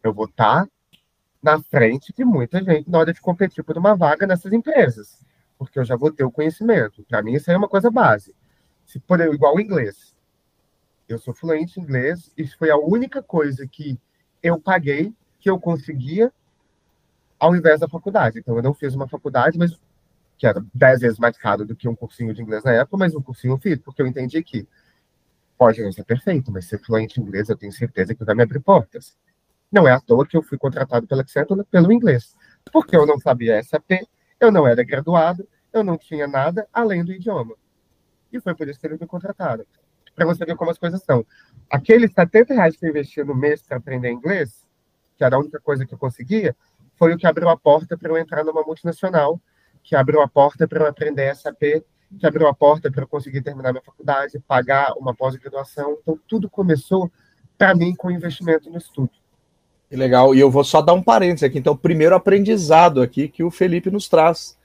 Eu 0.05 0.13
vou 0.13 0.25
estar 0.25 0.69
na 1.41 1.59
frente 1.63 2.13
de 2.13 2.23
muita 2.23 2.63
gente 2.63 2.87
na 2.87 2.99
hora 2.99 3.11
de 3.11 3.19
competir 3.19 3.63
por 3.63 3.75
uma 3.75 3.95
vaga 3.95 4.27
nessas 4.27 4.53
empresas, 4.53 5.25
porque 5.57 5.79
eu 5.79 5.83
já 5.83 5.95
vou 5.95 6.11
ter 6.11 6.23
o 6.23 6.31
conhecimento. 6.31 7.03
Para 7.05 7.23
mim, 7.23 7.33
isso 7.33 7.49
aí 7.49 7.55
é 7.55 7.57
uma 7.57 7.67
coisa 7.67 7.89
base. 7.89 8.35
Se 8.85 8.99
por 8.99 9.19
igual 9.19 9.55
o 9.55 9.59
inglês. 9.59 10.15
Eu 11.09 11.17
sou 11.17 11.33
fluente 11.33 11.79
em 11.79 11.83
inglês, 11.83 12.31
isso 12.37 12.55
foi 12.55 12.69
a 12.69 12.77
única 12.77 13.23
coisa 13.23 13.67
que 13.67 13.99
eu 14.45 14.59
paguei, 14.59 15.11
que 15.39 15.49
eu 15.49 15.59
conseguia, 15.59 16.31
ao 17.39 17.55
invés 17.55 17.79
da 17.79 17.89
faculdade. 17.89 18.37
Então, 18.37 18.55
eu 18.55 18.61
não 18.61 18.75
fiz 18.75 18.93
uma 18.93 19.07
faculdade, 19.07 19.57
mas 19.57 19.79
que 20.37 20.45
era 20.45 20.63
dez 20.73 20.99
vezes 20.99 21.17
mais 21.17 21.35
caro 21.35 21.65
do 21.65 21.75
que 21.75 21.87
um 21.87 21.95
cursinho 21.95 22.33
de 22.33 22.41
inglês 22.41 22.63
na 22.63 22.73
época, 22.73 22.97
mas 22.97 23.15
um 23.15 23.21
cursinho 23.21 23.53
eu 23.53 23.57
fiz, 23.57 23.79
porque 23.79 24.01
eu 24.01 24.07
entendi 24.07 24.43
que 24.43 24.67
pode 25.57 25.81
não 25.81 25.91
ser 25.91 26.03
perfeito, 26.03 26.51
mas 26.51 26.65
ser 26.65 26.77
fluente 26.77 27.19
em 27.19 27.23
inglês, 27.23 27.49
eu 27.49 27.57
tenho 27.57 27.71
certeza 27.71 28.13
que 28.13 28.23
vai 28.23 28.35
me 28.35 28.43
abrir 28.43 28.59
portas. 28.59 29.17
Não 29.71 29.87
é 29.87 29.91
à 29.93 29.99
toa 29.99 30.27
que 30.27 30.37
eu 30.37 30.43
fui 30.43 30.57
contratado 30.57 31.07
pela 31.07 31.21
Accenture 31.21 31.63
pelo 31.65 31.91
inglês, 31.91 32.35
porque 32.71 32.95
eu 32.95 33.05
não 33.05 33.17
sabia 33.17 33.63
SAP, 33.63 34.05
eu 34.39 34.51
não 34.51 34.67
era 34.67 34.83
graduado, 34.83 35.47
eu 35.73 35.83
não 35.83 35.97
tinha 35.97 36.27
nada 36.27 36.67
além 36.71 37.03
do 37.03 37.11
idioma. 37.11 37.55
E 38.31 38.39
foi 38.39 38.53
por 38.53 38.67
isso 38.67 38.79
que 38.79 38.85
eles 38.85 38.99
me 38.99 39.07
contrataram. 39.07 39.65
Para 40.15 40.25
você 40.25 40.45
ver 40.45 40.55
como 40.55 40.71
as 40.71 40.77
coisas 40.77 41.03
são. 41.03 41.25
Aqueles 41.69 42.11
70 42.13 42.53
reais 42.53 42.75
que 42.75 42.85
eu 42.85 42.89
investi 42.89 43.23
no 43.23 43.35
mês 43.35 43.61
para 43.61 43.77
aprender 43.77 44.09
inglês, 44.09 44.65
que 45.17 45.23
era 45.23 45.35
a 45.35 45.39
única 45.39 45.59
coisa 45.59 45.85
que 45.85 45.93
eu 45.93 45.97
conseguia, 45.97 46.55
foi 46.95 47.13
o 47.13 47.17
que 47.17 47.27
abriu 47.27 47.49
a 47.49 47.57
porta 47.57 47.97
para 47.97 48.09
eu 48.09 48.17
entrar 48.17 48.43
numa 48.43 48.63
multinacional, 48.63 49.39
que 49.83 49.95
abriu 49.95 50.21
a 50.21 50.27
porta 50.27 50.67
para 50.67 50.83
eu 50.83 50.87
aprender 50.87 51.35
SAP, 51.35 51.83
que 52.17 52.25
abriu 52.25 52.47
a 52.47 52.53
porta 52.53 52.89
para 52.91 53.03
eu 53.03 53.07
conseguir 53.07 53.41
terminar 53.41 53.71
minha 53.71 53.83
faculdade, 53.83 54.39
pagar 54.47 54.93
uma 54.93 55.13
pós-graduação. 55.13 55.97
Então, 56.01 56.19
tudo 56.27 56.49
começou, 56.49 57.11
para 57.57 57.75
mim, 57.75 57.93
com 57.95 58.09
investimento 58.09 58.69
no 58.69 58.77
estudo. 58.77 59.11
Que 59.89 59.95
legal. 59.95 60.33
E 60.33 60.39
eu 60.39 60.49
vou 60.49 60.63
só 60.63 60.81
dar 60.81 60.93
um 60.93 61.03
parênteses 61.03 61.43
aqui. 61.43 61.59
Então, 61.59 61.75
primeiro 61.75 62.15
aprendizado 62.15 63.01
aqui 63.01 63.27
que 63.27 63.43
o 63.43 63.51
Felipe 63.51 63.91
nos 63.91 64.07
traz. 64.07 64.57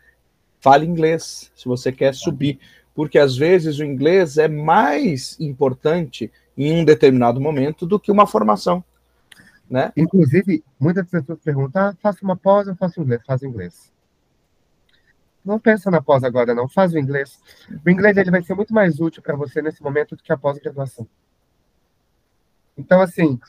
Fale 0.61 0.87
inglês, 0.87 1.51
se 1.55 1.67
você 1.67 1.91
quer 1.91 2.15
subir. 2.15 2.59
Porque 3.01 3.19
às 3.19 3.35
vezes 3.35 3.79
o 3.79 3.83
inglês 3.83 4.37
é 4.37 4.47
mais 4.47 5.35
importante 5.41 6.31
em 6.55 6.83
um 6.83 6.85
determinado 6.85 7.41
momento 7.41 7.87
do 7.87 7.99
que 7.99 8.13
uma 8.13 8.27
formação. 8.27 8.85
Né? 9.71 9.91
Inclusive, 9.97 10.63
muitas 10.79 11.09
pessoas 11.09 11.39
perguntam: 11.43 11.81
ah, 11.81 11.97
faço 12.03 12.23
uma 12.23 12.37
pós 12.37 12.69
ou 12.69 12.77
faço 12.77 13.01
inglês? 13.01 13.23
Faz 13.25 13.43
inglês. 13.43 13.91
Não 15.43 15.59
pensa 15.59 15.91
na 15.91 16.03
pós 16.03 16.23
agora, 16.23 16.55
não. 16.55 16.69
Faz 16.69 16.93
o 16.93 16.99
inglês. 16.99 17.41
O 17.87 17.89
inglês 17.89 18.19
ele 18.19 18.31
vai 18.31 18.43
ser 18.43 18.53
muito 18.53 18.75
mais 18.75 19.01
útil 19.01 19.23
para 19.23 19.35
você 19.35 19.63
nesse 19.63 19.83
momento 19.83 20.15
do 20.15 20.23
que 20.23 20.31
a 20.31 20.37
pós-graduação. 20.37 21.09
Então, 22.77 23.01
assim, 23.01 23.41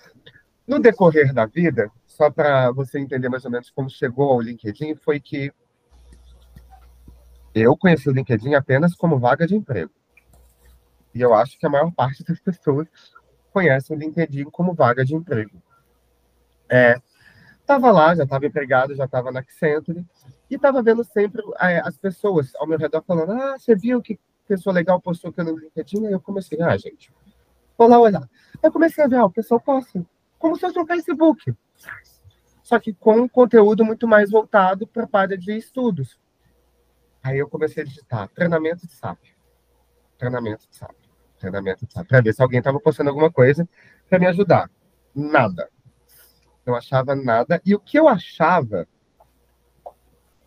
no 0.66 0.80
decorrer 0.80 1.34
da 1.34 1.46
vida, 1.46 1.92
só 2.08 2.32
para 2.32 2.72
você 2.72 3.00
entender 3.00 3.28
mais 3.28 3.44
ou 3.44 3.52
menos 3.52 3.70
como 3.70 3.90
chegou 3.90 4.32
ao 4.32 4.40
LinkedIn, 4.40 4.96
foi 4.96 5.20
que 5.20 5.52
eu 7.54 7.76
conheci 7.78 8.10
o 8.10 8.14
LinkedIn 8.14 8.54
apenas 8.54 8.96
como 8.96 9.20
vaga 9.20 9.46
de 9.46 9.56
emprego. 9.56 9.92
E 11.14 11.22
eu 11.22 11.34
acho 11.34 11.60
que 11.60 11.66
a 11.66 11.70
maior 11.70 11.92
parte 11.92 12.24
das 12.24 12.40
pessoas 12.40 12.88
conhecem 13.52 13.96
o 13.96 14.00
LinkedIn 14.00 14.46
como 14.46 14.74
vaga 14.74 15.04
de 15.04 15.16
emprego. 15.16 15.62
É, 16.70 16.96
tava 17.66 17.92
lá, 17.92 18.16
já 18.16 18.24
estava 18.24 18.46
empregado, 18.46 18.96
já 18.96 19.06
estava 19.06 19.32
na 19.32 19.42
Accenture, 19.42 20.06
e 20.50 20.56
estava 20.56 20.82
vendo 20.82 21.04
sempre 21.04 21.42
é, 21.60 21.80
as 21.80 21.98
pessoas 21.98 22.54
ao 22.56 22.68
meu 22.68 22.78
redor 22.78 23.04
falando: 23.04 23.34
Ah, 23.34 23.58
você 23.58 23.76
viu 23.76 24.02
que 24.02 24.20
pessoa 24.48 24.74
legal 24.74 25.00
postou 25.00 25.30
aqui 25.30 25.44
no 25.44 25.58
LinkedIn? 25.58 26.08
Aí 26.08 26.14
eu 26.14 26.20
comecei, 26.20 26.62
ah, 26.62 26.76
gente, 26.78 27.12
vou 27.78 27.88
lá 27.88 28.00
olhar. 28.00 28.28
Eu 28.62 28.72
comecei 28.72 29.04
a 29.04 29.08
ver, 29.08 29.16
ah, 29.18 29.26
o 29.26 29.32
pessoal 29.32 29.60
posta 29.62 30.06
como 30.38 30.56
se 30.56 30.62
fosse 30.62 30.80
um 30.80 30.86
Facebook. 30.86 31.54
Só 32.62 32.80
que 32.80 32.94
com 32.94 33.22
um 33.22 33.28
conteúdo 33.28 33.86
muito 33.86 34.08
mais 34.08 34.32
voltado 34.32 34.88
para 34.88 35.08
a 35.12 35.20
área 35.20 35.38
de 35.38 35.56
estudos. 35.58 36.20
Aí 37.24 37.38
eu 37.38 37.48
comecei 37.48 37.84
a 37.84 37.86
digitar 37.86 38.28
treinamento 38.30 38.88
de 38.88 38.94
SAP. 38.94 39.20
Treinamento 40.18 40.68
de 40.70 40.76
SAP. 40.76 40.96
Treinamento 41.40 41.86
de 41.86 41.94
SAP. 41.94 42.08
Para 42.08 42.22
ver 42.22 42.34
se 42.34 42.42
alguém 42.42 42.60
estava 42.60 42.80
postando 42.80 43.10
alguma 43.10 43.32
coisa 43.32 43.68
para 44.10 44.20
me 44.20 44.28
ajudar. 44.28 44.70
Nada. 45.14 45.70
Não 46.66 46.76
achava 46.76 47.16
nada. 47.16 47.62
E 47.66 47.76
o 47.76 47.80
que 47.80 47.98
eu 47.98 48.08
achava 48.08 48.88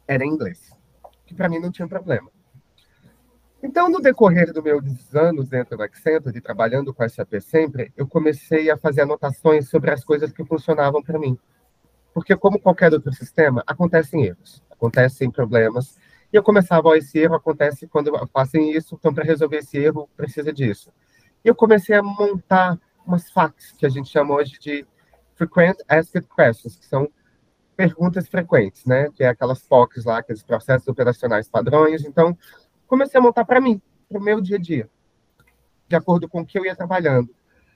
era 0.07 0.25
inglês. 0.25 0.71
Que 1.27 1.35
para 1.35 1.49
mim 1.49 1.59
não 1.59 1.71
tinha 1.71 1.89
problema. 1.89 2.31
Então, 3.63 3.89
no 3.89 3.99
decorrer 3.99 4.53
dos 4.53 4.63
meus 4.63 5.15
anos 5.15 5.49
dentro 5.49 5.75
do 5.75 5.83
Accenture, 5.83 6.39
trabalhando 6.39 6.93
com 6.93 7.03
a 7.03 7.09
SAP 7.09 7.41
sempre, 7.41 7.91
eu 7.97 8.07
comecei 8.07 8.71
a 8.71 8.77
fazer 8.77 9.01
anotações 9.01 9.71
sobre 9.71 9.91
as 9.91 10.05
coisas 10.05 10.31
que 10.31 10.45
funcionavam 10.45 11.03
para 11.03 11.19
mim. 11.19 11.39
Porque, 12.13 12.37
como 12.37 12.61
qualquer 12.61 12.93
outro 12.93 13.11
sistema, 13.13 13.65
acontecem 13.67 14.23
erros, 14.23 14.63
acontecem 14.71 15.31
problemas. 15.31 15.99
E 16.35 16.37
eu 16.37 16.43
começava, 16.43 16.89
ó, 16.89 16.97
esse 16.97 17.17
erro 17.17 17.37
acontece 17.37 17.87
quando 17.87 18.11
fazem 18.33 18.73
isso, 18.73 18.97
então 18.97 19.15
para 19.15 19.23
resolver 19.23 19.59
esse 19.59 19.79
erro 19.79 20.11
precisa 20.17 20.53
disso. 20.53 20.93
E 21.45 21.49
eu 21.49 21.55
comecei 21.55 21.95
a 21.95 22.03
montar 22.03 22.77
umas 23.07 23.31
FAQs, 23.31 23.71
que 23.79 23.87
a 23.87 23.89
gente 23.89 24.11
chama 24.11 24.35
hoje 24.35 24.59
de 24.59 24.85
Frequent 25.37 25.77
Asked 25.89 26.27
Questions, 26.37 26.75
que 26.75 26.87
são 26.87 27.09
perguntas 27.77 28.27
frequentes, 28.27 28.85
né? 28.85 29.11
Que 29.15 29.23
é 29.23 29.29
aquelas 29.29 29.63
POCs 29.63 30.05
lá, 30.07 30.19
aqueles 30.19 30.43
processos 30.43 30.89
operacionais 30.89 31.49
padrões. 31.49 32.05
Então, 32.05 32.37
comecei 32.89 33.21
a 33.21 33.23
montar 33.23 33.45
para 33.45 33.61
mim, 33.61 33.81
para 34.09 34.19
o 34.19 34.21
meu 34.21 34.41
dia 34.41 34.57
a 34.57 34.61
dia, 34.61 34.91
de 35.87 35.95
acordo 35.95 36.29
com 36.29 36.41
o 36.41 36.45
que 36.45 36.59
eu 36.59 36.65
ia 36.65 36.75
trabalhando. 36.75 37.33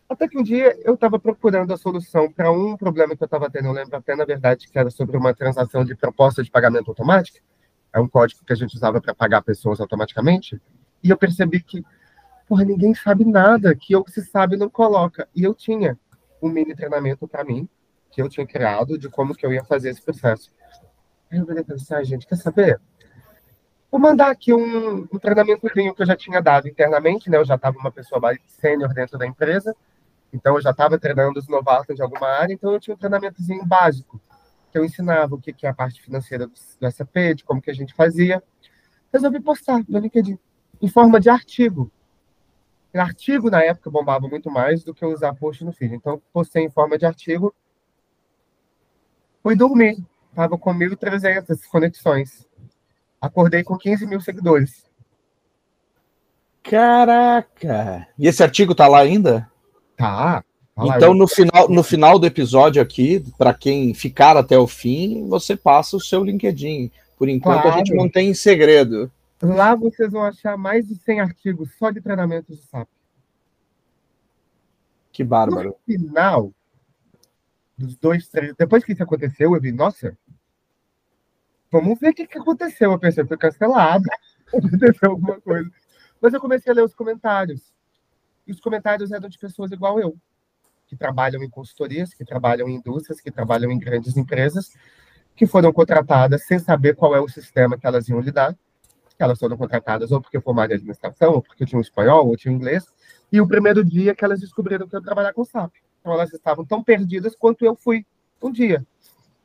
Até 0.09 0.27
que 0.27 0.37
um 0.37 0.43
dia 0.43 0.77
eu 0.83 0.95
estava 0.95 1.17
procurando 1.17 1.73
a 1.73 1.77
solução 1.77 2.33
para 2.33 2.51
um 2.51 2.77
problema 2.77 3.15
que 3.15 3.23
eu 3.23 3.27
estava 3.27 3.49
tendo, 3.49 3.69
eu 3.69 3.73
lembro 3.73 3.97
até, 3.97 4.17
na 4.17 4.25
verdade, 4.25 4.69
que 4.69 4.77
era 4.77 4.91
sobre 4.91 5.17
uma 5.17 5.33
transação 5.33 5.85
de 5.85 5.95
proposta 5.95 6.43
de 6.43 6.51
pagamento 6.51 6.91
automática. 6.91 7.39
É 7.93 8.01
um 8.01 8.09
código 8.09 8.45
que 8.45 8.53
a 8.53 8.57
gente 8.57 8.75
usava 8.75 9.01
para 9.01 9.15
pagar 9.15 9.43
pessoas 9.43 9.81
automaticamente. 9.81 10.61
E 11.03 11.11
eu 11.11 11.17
percebi 11.17 11.63
que, 11.63 11.85
porra, 12.47 12.65
ninguém 12.65 12.95
sabe 12.95 13.25
nada, 13.25 13.75
que 13.75 13.93
eu 13.93 14.05
se 14.09 14.23
sabe 14.23 14.57
não 14.57 14.69
coloca. 14.69 15.29
E 15.35 15.43
eu 15.43 15.55
tinha 15.55 15.99
um 16.43 16.49
mini 16.49 16.75
treinamento 16.75 17.27
para 17.27 17.45
mim, 17.45 17.69
que 18.11 18.23
eu 18.23 18.29
tinha 18.29 18.47
criado, 18.47 18.99
de 18.99 19.09
como 19.09 19.35
que 19.35 19.45
eu 19.45 19.53
ia 19.53 19.65
fazer 19.65 19.91
esse 19.91 20.03
processo. 20.03 20.51
Aí 21.31 21.39
eu 21.39 21.47
falei, 21.47 21.65
pensar, 21.65 22.03
gente, 22.05 22.27
quer 22.27 22.37
saber? 22.37 22.81
Vou 23.91 24.01
mandar 24.01 24.31
aqui 24.31 24.53
um, 24.53 25.09
um 25.11 25.19
treinamentozinho 25.19 25.95
que 25.95 26.03
eu 26.03 26.07
já 26.07 26.17
tinha 26.17 26.43
dado 26.43 26.69
internamente, 26.69 27.31
né? 27.31 27.39
Eu 27.39 27.45
já 27.45 27.55
estava 27.55 27.79
uma 27.79 27.91
pessoa 27.91 28.21
mais 28.21 28.39
sênior 28.47 28.93
dentro 28.93 29.19
da 29.19 29.27
empresa, 29.27 29.75
então 30.33 30.57
eu 30.57 30.61
já 30.61 30.71
estava 30.71 30.99
treinando 30.99 31.39
os 31.39 31.49
novatos 31.49 31.97
de 31.97 32.03
alguma 32.03 32.29
área, 32.29 32.53
então 32.53 32.73
eu 32.73 32.81
tinha 32.81 32.95
um 32.95 32.99
treinamentozinho 32.99 33.65
básico, 33.65 34.21
que 34.28 34.28
eu 34.79 34.85
ensinava 34.85 35.35
o 35.35 35.41
que, 35.41 35.53
que 35.53 35.67
é 35.67 35.69
a 35.69 35.75
parte 35.75 36.01
financeira 36.01 36.47
do, 36.47 36.53
do 36.53 36.91
SAP, 36.91 37.35
de 37.37 37.45
como 37.45 37.61
que 37.61 37.71
a 37.71 37.75
gente 37.75 37.95
fazia. 37.95 38.43
Resolvi 39.13 39.41
postar 39.41 39.85
no 39.89 39.99
LinkedIn, 39.99 40.39
em 40.81 40.89
forma 40.89 41.21
de 41.21 41.29
artigo. 41.29 41.91
O 42.95 43.01
artigo, 43.01 43.51
na 43.51 43.63
época, 43.63 43.91
bombava 43.91 44.27
muito 44.29 44.51
mais 44.51 44.83
do 44.83 44.95
que 44.95 45.05
usar 45.05 45.35
post 45.35 45.65
no 45.65 45.73
feed. 45.73 45.95
Então, 45.95 46.21
postei 46.33 46.65
em 46.65 46.71
forma 46.71 46.97
de 46.97 47.07
artigo. 47.07 47.55
Fui 49.43 49.55
dormir. 49.55 49.97
Estava 50.31 50.57
com 50.57 50.73
1.300 50.73 51.61
conexões. 51.71 52.47
Acordei 53.21 53.63
com 53.63 53.77
15 53.77 54.07
mil 54.07 54.21
seguidores. 54.21 54.89
Caraca! 56.63 58.07
E 58.19 58.27
esse 58.27 58.43
artigo 58.43 58.75
tá 58.75 58.87
lá 58.87 59.01
ainda? 59.01 59.51
Tá. 59.97 60.45
Então, 60.81 61.15
no 61.15 61.27
final, 61.27 61.69
no 61.69 61.83
final 61.83 62.19
do 62.19 62.27
episódio 62.27 62.81
aqui, 62.81 63.25
para 63.37 63.53
quem 63.53 63.93
ficar 63.95 64.37
até 64.37 64.57
o 64.57 64.67
fim, 64.67 65.29
você 65.29 65.57
passa 65.57 65.97
o 65.97 66.01
seu 66.01 66.23
LinkedIn. 66.23 66.91
Por 67.17 67.29
enquanto, 67.29 67.63
claro. 67.63 67.75
a 67.75 67.79
gente 67.79 67.95
mantém 67.95 68.29
em 68.29 68.35
segredo. 68.35 69.11
Lá 69.43 69.75
vocês 69.75 70.13
vão 70.13 70.23
achar 70.23 70.57
mais 70.57 70.87
de 70.87 70.95
100 70.95 71.21
artigos 71.21 71.71
só 71.79 71.91
de 71.91 72.01
treinamentos 72.01 72.57
de 72.57 72.63
SAP. 72.63 72.89
Que 75.13 75.25
bárbaro. 75.25 75.71
No 75.71 75.95
final 75.95 76.53
dos 77.77 77.97
dois, 77.97 78.29
três. 78.29 78.55
Depois 78.57 78.85
que 78.85 78.93
isso 78.93 79.03
aconteceu, 79.03 79.55
eu 79.55 79.61
vi, 79.61 79.73
nossa, 79.73 80.17
vamos 81.71 81.99
ver 81.99 82.11
o 82.11 82.15
que, 82.15 82.27
que 82.27 82.39
aconteceu. 82.39 82.93
Eu 82.93 82.99
pensei, 82.99 83.25
foi 83.25 83.37
cancelado, 83.37 84.05
aconteceu 84.47 85.11
alguma 85.11 85.41
coisa. 85.41 85.71
Mas 86.21 86.35
eu 86.35 86.41
comecei 86.41 86.73
a 86.73 86.75
ler 86.75 86.85
os 86.85 86.95
comentários. 86.95 87.73
E 88.47 88.53
os 88.53 88.61
comentários 88.61 89.13
eram 89.13 89.29
de 89.29 89.39
pessoas 89.39 89.73
igual 89.73 90.01
eu, 90.01 90.17
que 90.89 90.97
trabalham 90.97 91.43
em 91.43 91.51
consultorias, 91.51 92.15
que 92.15 92.25
trabalham 92.25 92.69
em 92.69 92.77
indústrias, 92.77 93.21
que 93.21 93.31
trabalham 93.31 93.71
em 93.71 93.79
grandes 93.79 94.17
empresas, 94.17 94.73
que 95.37 95.47
foram 95.47 95.73
contratadas 95.73 96.45
sem 96.45 96.59
saber 96.59 96.97
qual 96.97 97.15
é 97.15 97.21
o 97.21 97.29
sistema 97.29 97.77
que 97.79 97.87
elas 97.87 98.09
iam 98.09 98.21
lidar. 98.21 98.57
Elas 99.19 99.39
foram 99.39 99.57
contratadas 99.57 100.13
ou 100.13 100.21
porque 100.21 100.41
formaram 100.41 100.73
em 100.73 100.77
administração, 100.77 101.35
ou 101.35 101.43
porque 101.43 101.67
tinham 101.67 101.81
espanhol, 101.81 102.27
ou 102.27 102.37
tinham 102.37 102.55
inglês. 102.55 102.87
E 103.31 103.41
o 103.41 103.47
primeiro 103.47 103.85
dia 103.85 104.15
que 104.15 104.25
elas 104.25 104.41
descobriram 104.41 104.89
que 104.89 104.95
eu 104.95 105.03
trabalhar 105.03 105.33
com 105.33 105.45
SAP. 105.45 105.75
Então 106.01 106.13
elas 106.13 106.33
estavam 106.33 106.65
tão 106.65 106.83
perdidas 106.83 107.35
quanto 107.37 107.65
eu 107.65 107.75
fui 107.75 108.07
um 108.41 108.51
dia. 108.51 108.87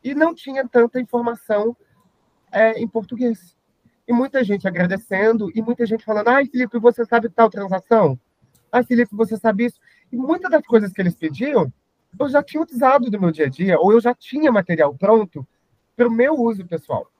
E 0.03 0.13
não 0.13 0.33
tinha 0.33 0.67
tanta 0.67 0.99
informação 0.99 1.75
é, 2.51 2.79
em 2.79 2.87
português. 2.87 3.55
E 4.07 4.13
muita 4.13 4.43
gente 4.43 4.67
agradecendo, 4.67 5.51
e 5.55 5.61
muita 5.61 5.85
gente 5.85 6.05
falando: 6.05 6.27
ai, 6.27 6.45
Felipe, 6.45 6.77
você 6.77 7.03
sabe 7.03 7.29
tal 7.29 7.49
transação? 7.49 8.19
Ai, 8.71 8.83
Felipe, 8.83 9.15
você 9.15 9.37
sabe 9.37 9.65
isso? 9.65 9.79
E 10.13 10.15
muitas 10.15 10.51
das 10.51 10.63
coisas 10.63 10.93
que 10.93 11.01
eles 11.01 11.15
pediam 11.15 11.73
eu 12.19 12.29
já 12.29 12.43
tinha 12.43 12.61
usado 12.61 13.09
do 13.09 13.19
meu 13.19 13.31
dia 13.31 13.47
a 13.47 13.49
dia, 13.49 13.79
ou 13.79 13.91
eu 13.91 13.99
já 13.99 14.13
tinha 14.13 14.51
material 14.51 14.93
pronto 14.93 15.47
para 15.95 16.07
o 16.07 16.11
meu 16.11 16.35
uso 16.35 16.63
pessoal. 16.67 17.11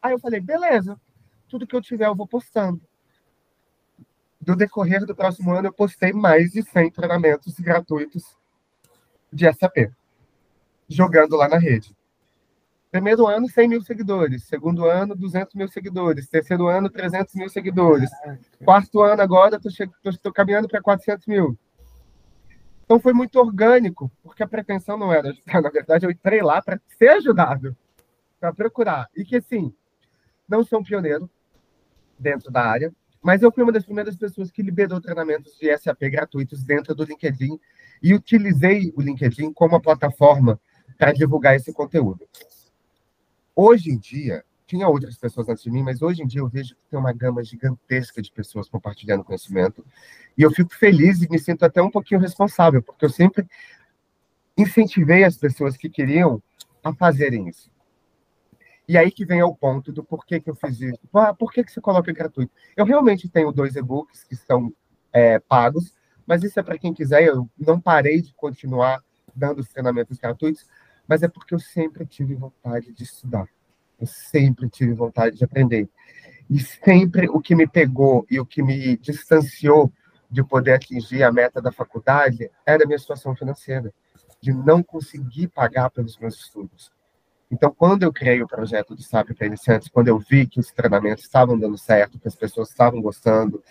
Aí 0.00 0.12
eu 0.12 0.20
falei, 0.20 0.38
beleza, 0.38 0.96
tudo 1.48 1.66
que 1.66 1.74
eu 1.74 1.82
tiver 1.82 2.06
eu 2.06 2.14
vou 2.14 2.28
postando. 2.28 2.80
Do 4.40 4.54
decorrer 4.54 5.04
do 5.04 5.16
próximo 5.16 5.50
ano, 5.50 5.66
eu 5.66 5.72
postei 5.72 6.12
mais 6.12 6.52
de 6.52 6.62
100 6.62 6.92
treinamentos 6.92 7.58
gratuitos 7.58 8.36
de 9.32 9.52
SAP, 9.52 9.90
jogando 10.88 11.34
lá 11.34 11.48
na 11.48 11.58
rede. 11.58 11.95
Primeiro 12.90 13.26
ano, 13.26 13.48
100 13.48 13.68
mil 13.68 13.82
seguidores. 13.82 14.44
Segundo 14.44 14.84
ano, 14.86 15.14
200 15.14 15.54
mil 15.54 15.68
seguidores. 15.68 16.28
Terceiro 16.28 16.68
ano, 16.68 16.88
300 16.88 17.34
mil 17.34 17.48
seguidores. 17.48 18.10
Quarto 18.64 19.02
ano, 19.02 19.22
agora, 19.22 19.58
estou 20.04 20.32
caminhando 20.32 20.68
para 20.68 20.80
400 20.80 21.26
mil. 21.26 21.58
Então, 22.84 23.00
foi 23.00 23.12
muito 23.12 23.38
orgânico, 23.40 24.10
porque 24.22 24.42
a 24.42 24.48
pretensão 24.48 24.96
não 24.96 25.12
era 25.12 25.30
ajudar. 25.30 25.60
Na 25.60 25.70
verdade, 25.70 26.06
eu 26.06 26.10
entrei 26.10 26.40
lá 26.40 26.62
para 26.62 26.80
ser 26.96 27.08
ajudado, 27.08 27.76
para 28.38 28.54
procurar. 28.54 29.08
E 29.16 29.24
que, 29.24 29.36
assim, 29.36 29.74
não 30.48 30.64
sou 30.64 30.78
um 30.78 30.84
pioneiro 30.84 31.28
dentro 32.16 32.50
da 32.50 32.64
área, 32.64 32.94
mas 33.20 33.42
eu 33.42 33.50
fui 33.50 33.64
uma 33.64 33.72
das 33.72 33.84
primeiras 33.84 34.16
pessoas 34.16 34.52
que 34.52 34.62
liberou 34.62 35.00
treinamentos 35.00 35.58
de 35.58 35.76
SAP 35.76 36.02
gratuitos 36.02 36.62
dentro 36.62 36.94
do 36.94 37.02
LinkedIn 37.02 37.58
e 38.00 38.14
utilizei 38.14 38.92
o 38.96 39.02
LinkedIn 39.02 39.52
como 39.52 39.74
uma 39.74 39.80
plataforma 39.80 40.60
para 40.96 41.12
divulgar 41.12 41.56
esse 41.56 41.72
conteúdo. 41.72 42.26
Hoje 43.58 43.90
em 43.90 43.98
dia, 43.98 44.44
tinha 44.66 44.86
outras 44.86 45.16
pessoas 45.16 45.48
antes 45.48 45.64
de 45.64 45.70
mim, 45.70 45.82
mas 45.82 46.02
hoje 46.02 46.22
em 46.22 46.26
dia 46.26 46.42
eu 46.42 46.48
vejo 46.48 46.74
que 46.74 46.82
tem 46.90 46.98
uma 46.98 47.12
gama 47.12 47.42
gigantesca 47.42 48.20
de 48.20 48.30
pessoas 48.30 48.68
compartilhando 48.68 49.24
conhecimento. 49.24 49.82
E 50.36 50.42
eu 50.42 50.50
fico 50.50 50.74
feliz 50.74 51.22
e 51.22 51.30
me 51.30 51.38
sinto 51.38 51.64
até 51.64 51.80
um 51.80 51.90
pouquinho 51.90 52.20
responsável, 52.20 52.82
porque 52.82 53.06
eu 53.06 53.08
sempre 53.08 53.46
incentivei 54.58 55.24
as 55.24 55.38
pessoas 55.38 55.74
que 55.74 55.88
queriam 55.88 56.42
a 56.84 56.92
fazerem 56.92 57.48
isso. 57.48 57.70
E 58.88 58.98
aí 58.98 59.10
que 59.10 59.24
vem 59.24 59.40
ao 59.40 59.54
ponto 59.54 59.90
do 59.90 60.04
porquê 60.04 60.38
que 60.38 60.50
eu 60.50 60.54
fiz 60.54 60.80
isso. 60.80 61.00
Ah, 61.14 61.32
por 61.32 61.50
que, 61.50 61.64
que 61.64 61.72
você 61.72 61.80
coloca 61.80 62.12
gratuito? 62.12 62.52
Eu 62.76 62.84
realmente 62.84 63.28
tenho 63.28 63.50
dois 63.50 63.74
e-books 63.74 64.22
que 64.24 64.36
são 64.36 64.72
é, 65.12 65.38
pagos, 65.38 65.94
mas 66.26 66.42
isso 66.44 66.60
é 66.60 66.62
para 66.62 66.78
quem 66.78 66.92
quiser. 66.92 67.24
Eu 67.24 67.48
não 67.58 67.80
parei 67.80 68.20
de 68.20 68.34
continuar 68.34 69.02
dando 69.34 69.60
os 69.60 69.68
treinamentos 69.68 70.18
gratuitos, 70.18 70.66
mas 71.06 71.22
é 71.22 71.28
porque 71.28 71.54
eu 71.54 71.58
sempre 71.58 72.06
tive 72.06 72.34
vontade 72.34 72.92
de 72.92 73.02
estudar. 73.04 73.48
Eu 74.00 74.06
sempre 74.06 74.68
tive 74.68 74.92
vontade 74.92 75.36
de 75.36 75.44
aprender. 75.44 75.88
E 76.48 76.60
sempre 76.60 77.28
o 77.28 77.40
que 77.40 77.54
me 77.54 77.66
pegou 77.66 78.26
e 78.30 78.38
o 78.38 78.46
que 78.46 78.62
me 78.62 78.96
distanciou 78.96 79.92
de 80.30 80.44
poder 80.44 80.72
atingir 80.74 81.22
a 81.22 81.32
meta 81.32 81.60
da 81.60 81.72
faculdade 81.72 82.50
era 82.64 82.84
a 82.84 82.86
minha 82.86 82.98
situação 82.98 83.34
financeira, 83.34 83.92
de 84.40 84.52
não 84.52 84.82
conseguir 84.82 85.48
pagar 85.48 85.90
pelos 85.90 86.18
meus 86.18 86.36
estudos. 86.36 86.92
Então, 87.50 87.72
quando 87.72 88.02
eu 88.02 88.12
criei 88.12 88.42
o 88.42 88.46
projeto 88.46 88.94
do 88.94 89.02
SAP 89.02 89.32
para 89.32 89.46
iniciantes, 89.46 89.88
quando 89.88 90.08
eu 90.08 90.18
vi 90.18 90.46
que 90.46 90.58
os 90.58 90.72
treinamentos 90.72 91.24
estavam 91.24 91.58
dando 91.58 91.78
certo, 91.78 92.18
que 92.18 92.26
as 92.26 92.34
pessoas 92.34 92.70
estavam 92.70 93.00
gostando, 93.00 93.62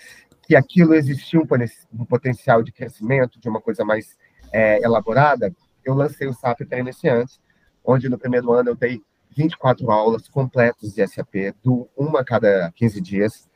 que 0.44 0.56
aquilo 0.56 0.94
existia 0.94 1.40
um, 1.40 2.06
potencial 2.06 2.64
de 2.64 2.72
crescimento, 2.72 3.40
de 3.40 3.50
uma 3.50 3.60
coisa 3.60 3.84
mais 3.84 4.18
é, 4.54 4.82
elaborada, 4.82 5.54
eu 5.86 5.94
lancei 5.94 6.28
o 6.28 6.34
SAP 6.34 6.62
para 6.68 6.80
iniciantes, 6.80 7.40
onde 7.84 8.10
no 8.10 8.18
primeiro 8.18 8.52
ano 8.52 8.72
eu 8.72 8.76
dei 8.76 9.02
24 9.30 9.92
aulas 9.92 10.28
completas 10.28 10.94
de 10.94 11.06
SAP, 11.08 11.54
do 11.64 11.88
uma 11.96 12.22
a 12.22 12.26
cada 12.26 12.72
15 12.76 13.00
dias, 13.02 13.50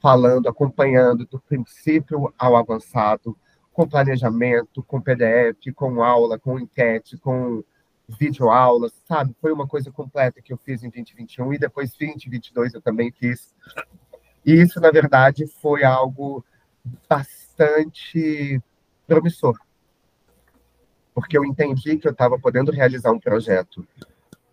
falando, 0.00 0.48
acompanhando 0.48 1.26
do 1.26 1.38
princípio 1.40 2.32
ao 2.38 2.56
avançado, 2.56 3.36
com 3.72 3.86
planejamento, 3.86 4.82
com 4.82 5.00
PDF, 5.00 5.72
com 5.74 6.02
aula, 6.02 6.38
com 6.38 6.58
enquete, 6.58 7.18
com 7.18 7.62
videoaulas, 8.08 8.92
sabe? 9.04 9.36
Foi 9.40 9.52
uma 9.52 9.66
coisa 9.66 9.90
completa 9.90 10.40
que 10.40 10.52
eu 10.52 10.56
fiz 10.56 10.82
em 10.82 10.90
2021 10.90 11.52
e 11.52 11.58
depois 11.58 11.90
2022 11.92 12.74
eu 12.74 12.80
também 12.80 13.12
fiz. 13.12 13.54
E 14.44 14.54
isso, 14.54 14.80
na 14.80 14.90
verdade, 14.90 15.46
foi 15.60 15.84
algo 15.84 16.44
bastante 17.08 18.62
promissor 19.06 19.58
porque 21.16 21.38
eu 21.38 21.46
entendi 21.46 21.96
que 21.96 22.06
eu 22.06 22.12
estava 22.12 22.38
podendo 22.38 22.70
realizar 22.70 23.10
um 23.10 23.18
projeto 23.18 23.88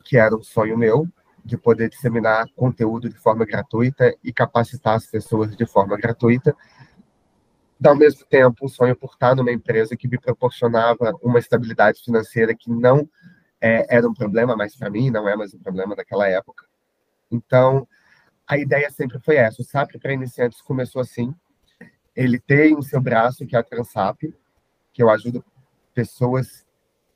que 0.02 0.15
era 0.15 0.34
um 0.34 0.41
sonho 0.41 0.78
meu, 0.78 1.06
de 1.43 1.58
poder 1.58 1.89
disseminar 1.89 2.47
conteúdo 2.56 3.10
de 3.10 3.17
forma 3.17 3.45
gratuita 3.45 4.15
e 4.23 4.32
capacitar 4.32 4.95
as 4.95 5.06
pessoas 5.06 5.58
de 5.58 5.65
forma 5.65 5.97
gratuita. 5.97 6.56
Ao 7.86 7.97
mesmo 7.97 8.26
tempo, 8.28 8.65
um 8.65 8.69
sonho 8.69 8.95
por 8.95 9.12
estar 9.12 9.36
numa 9.36 9.52
empresa 9.52 9.97
que 9.97 10.08
me 10.08 10.17
proporcionava 10.17 11.12
uma 11.21 11.38
estabilidade 11.38 12.02
financeira 12.02 12.56
que 12.56 12.71
não 12.71 13.10
é, 13.60 13.97
era 13.97 14.08
um 14.08 14.13
problema 14.13 14.56
mais 14.56 14.73
para 14.73 14.89
mim, 14.89 15.12
não 15.12 15.28
é 15.28 15.36
mais 15.36 15.54
um 15.54 15.60
problema 15.60 15.97
naquela 15.97 16.30
época. 16.30 16.65
Então, 17.30 17.86
a 18.47 18.58
ideia 18.58 18.89
sempre 18.89 19.19
foi 19.19 19.36
essa. 19.36 19.62
O 19.62 19.65
SAP 19.65 19.97
para 20.02 20.13
iniciantes 20.13 20.62
começou 20.62 21.02
assim. 21.02 21.36
Ele 22.15 22.39
tem 22.39 22.73
o 22.73 22.82
seu 22.82 23.02
braço, 23.02 23.45
que 23.45 23.54
é 23.54 23.60
a 23.60 23.63
Transap, 23.63 24.34
que 24.93 25.04
eu 25.04 25.10
ajudo 25.10 25.43
pessoas 25.93 26.65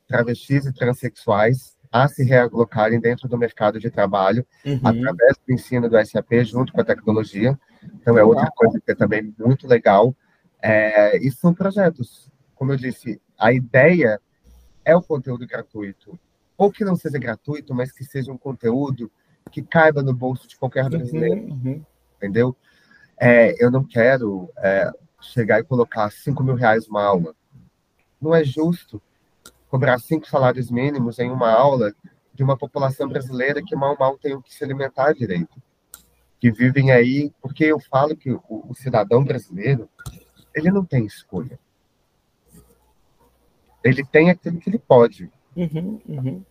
travestis 0.06 0.66
e 0.66 0.72
transexuais 0.72 1.76
a 1.90 2.06
se 2.08 2.22
realocarem 2.22 3.00
dentro 3.00 3.28
do 3.28 3.38
mercado 3.38 3.78
de 3.78 3.90
trabalho 3.90 4.46
uhum. 4.64 4.80
através 4.84 5.36
do 5.46 5.52
ensino 5.52 5.88
do 5.88 6.04
SAP 6.04 6.44
junto 6.44 6.72
com 6.72 6.80
a 6.80 6.84
tecnologia. 6.84 7.58
Então 7.82 8.18
é 8.18 8.22
outra 8.22 8.50
coisa 8.54 8.80
que 8.80 8.92
é 8.92 8.94
também 8.94 9.34
muito 9.38 9.66
legal. 9.66 10.14
É, 10.60 11.16
e 11.18 11.30
são 11.30 11.54
projetos, 11.54 12.30
como 12.54 12.72
eu 12.72 12.76
disse, 12.76 13.20
a 13.38 13.52
ideia 13.52 14.20
é 14.84 14.94
o 14.94 15.02
conteúdo 15.02 15.46
gratuito, 15.46 16.18
ou 16.56 16.72
que 16.72 16.84
não 16.84 16.96
seja 16.96 17.18
gratuito, 17.18 17.74
mas 17.74 17.92
que 17.92 18.04
seja 18.04 18.32
um 18.32 18.38
conteúdo 18.38 19.10
que 19.50 19.62
caiba 19.62 20.02
no 20.02 20.12
bolso 20.12 20.48
de 20.48 20.56
qualquer 20.56 20.84
uhum, 20.84 20.90
brasileiro, 20.90 21.40
uhum. 21.42 21.84
entendeu? 22.16 22.56
É, 23.18 23.64
eu 23.64 23.70
não 23.70 23.84
quero 23.84 24.50
é, 24.58 24.90
chegar 25.20 25.60
e 25.60 25.64
colocar 25.64 26.10
5 26.10 26.42
mil 26.42 26.54
reais 26.54 26.86
uma 26.88 27.02
aula. 27.02 27.34
Não 28.20 28.34
é 28.34 28.42
justo 28.44 29.00
cobrar 29.68 29.98
cinco 29.98 30.26
salários 30.26 30.70
mínimos 30.70 31.18
em 31.18 31.30
uma 31.30 31.50
aula 31.50 31.94
de 32.32 32.42
uma 32.42 32.56
população 32.56 33.08
brasileira 33.08 33.62
que 33.62 33.76
mal 33.76 33.96
mal 33.98 34.16
tem 34.16 34.34
o 34.34 34.42
que 34.42 34.54
se 34.54 34.64
alimentar 34.64 35.12
direito. 35.12 35.60
Que 36.40 36.50
vivem 36.50 36.92
aí, 36.92 37.32
porque 37.42 37.64
eu 37.64 37.80
falo 37.80 38.16
que 38.16 38.30
o, 38.30 38.40
o 38.48 38.74
cidadão 38.74 39.24
brasileiro, 39.24 39.88
ele 40.54 40.70
não 40.70 40.84
tem 40.84 41.04
escolha. 41.04 41.58
Ele 43.82 44.04
tem 44.04 44.30
aquilo 44.30 44.58
que 44.58 44.70
ele 44.70 44.78
pode. 44.78 45.30
Uhum, 45.56 46.00
uhum. 46.08 46.44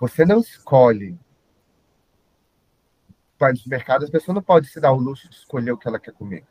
Você 0.00 0.24
não 0.24 0.40
escolhe. 0.40 1.18
No 3.40 3.52
mercado, 3.66 4.06
a 4.06 4.10
pessoa 4.10 4.34
não 4.34 4.42
pode 4.42 4.68
se 4.68 4.80
dar 4.80 4.92
o 4.92 4.96
luxo 4.96 5.28
de 5.28 5.36
escolher 5.36 5.72
o 5.72 5.76
que 5.76 5.86
ela 5.86 6.00
quer 6.00 6.12
comer. 6.12 6.44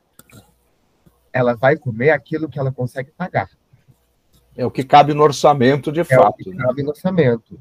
Ela 1.31 1.55
vai 1.55 1.75
comer 1.75 2.11
aquilo 2.11 2.47
que 2.47 2.59
ela 2.59 2.71
consegue 2.71 3.11
pagar. 3.11 3.49
É 4.55 4.65
o 4.65 4.71
que 4.71 4.83
cabe 4.83 5.13
no 5.13 5.23
orçamento, 5.23 5.91
de 5.91 6.01
é 6.01 6.03
fato. 6.03 6.41
O 6.41 6.43
que 6.43 6.49
né? 6.51 6.63
cabe 6.63 6.83
no 6.83 6.89
orçamento. 6.89 7.59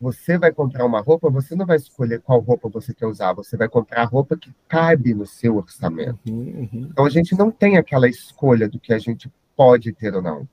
Você 0.00 0.36
vai 0.36 0.52
comprar 0.52 0.84
uma 0.84 1.00
roupa, 1.00 1.30
você 1.30 1.54
não 1.54 1.64
vai 1.64 1.76
escolher 1.76 2.20
qual 2.20 2.38
roupa 2.40 2.68
você 2.68 2.92
quer 2.92 3.06
usar, 3.06 3.32
você 3.32 3.56
vai 3.56 3.68
comprar 3.68 4.02
a 4.02 4.06
roupa 4.06 4.36
que 4.36 4.52
cabe 4.68 5.14
no 5.14 5.24
seu 5.24 5.56
orçamento. 5.56 6.18
Uhum, 6.28 6.68
uhum. 6.72 6.88
Então 6.90 7.06
a 7.06 7.10
gente 7.10 7.36
não 7.36 7.50
tem 7.50 7.76
aquela 7.76 8.08
escolha 8.08 8.68
do 8.68 8.78
que 8.78 8.92
a 8.92 8.98
gente 8.98 9.32
pode 9.56 9.92
ter 9.92 10.14
ou 10.14 10.20
não. 10.20 10.48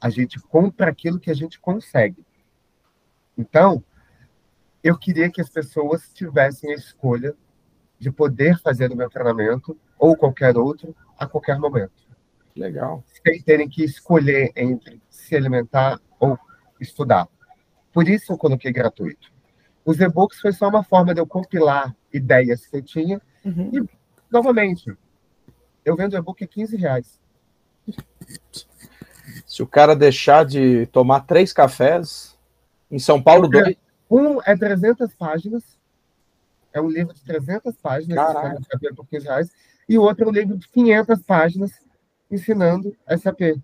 A 0.00 0.08
gente 0.08 0.38
compra 0.40 0.90
aquilo 0.90 1.18
que 1.18 1.30
a 1.30 1.34
gente 1.34 1.58
consegue. 1.58 2.24
Então, 3.36 3.82
eu 4.82 4.96
queria 4.96 5.30
que 5.30 5.40
as 5.40 5.50
pessoas 5.50 6.10
tivessem 6.14 6.70
a 6.70 6.74
escolha 6.74 7.34
de 7.98 8.10
poder 8.10 8.58
fazer 8.60 8.90
o 8.92 8.96
meu 8.96 9.10
treinamento 9.10 9.76
ou 9.98 10.16
qualquer 10.16 10.56
outro 10.56 10.94
a 11.18 11.26
qualquer 11.26 11.58
momento. 11.58 12.07
Legal. 12.58 13.04
Sem 13.24 13.40
terem 13.42 13.68
que 13.68 13.84
escolher 13.84 14.50
entre 14.56 15.00
se 15.08 15.36
alimentar 15.36 16.00
ou 16.18 16.38
estudar. 16.80 17.28
Por 17.92 18.08
isso 18.08 18.32
eu 18.32 18.38
coloquei 18.38 18.72
gratuito. 18.72 19.32
Os 19.84 20.00
e-books 20.00 20.40
foi 20.40 20.52
só 20.52 20.68
uma 20.68 20.82
forma 20.82 21.14
de 21.14 21.20
eu 21.20 21.26
compilar 21.26 21.94
ideias 22.12 22.66
que 22.66 22.76
eu 22.76 22.82
tinha. 22.82 23.22
Uhum. 23.44 23.70
E, 23.72 23.88
novamente, 24.30 24.92
eu 25.84 25.96
vendo 25.96 26.16
e-book 26.16 26.42
a 26.44 26.46
15 26.46 26.76
reais. 26.76 27.20
Se 29.46 29.62
o 29.62 29.66
cara 29.66 29.94
deixar 29.94 30.44
de 30.44 30.86
tomar 30.86 31.20
três 31.20 31.52
cafés, 31.52 32.36
em 32.90 32.98
São 32.98 33.22
Paulo, 33.22 33.48
dois. 33.48 33.76
Um 34.10 34.40
é 34.42 34.56
300 34.56 35.14
páginas. 35.14 35.62
É 36.72 36.80
um 36.80 36.88
livro 36.88 37.14
de 37.14 37.22
300 37.24 37.76
páginas, 37.76 38.18
que 38.80 38.94
por 38.94 39.06
15 39.06 39.26
reais. 39.26 39.50
E 39.88 39.98
o 39.98 40.02
outro 40.02 40.24
é 40.24 40.28
um 40.28 40.32
livro 40.32 40.56
de 40.56 40.68
500 40.68 41.22
páginas, 41.22 41.72
ensinando 42.30 42.96
SAP 43.18 43.60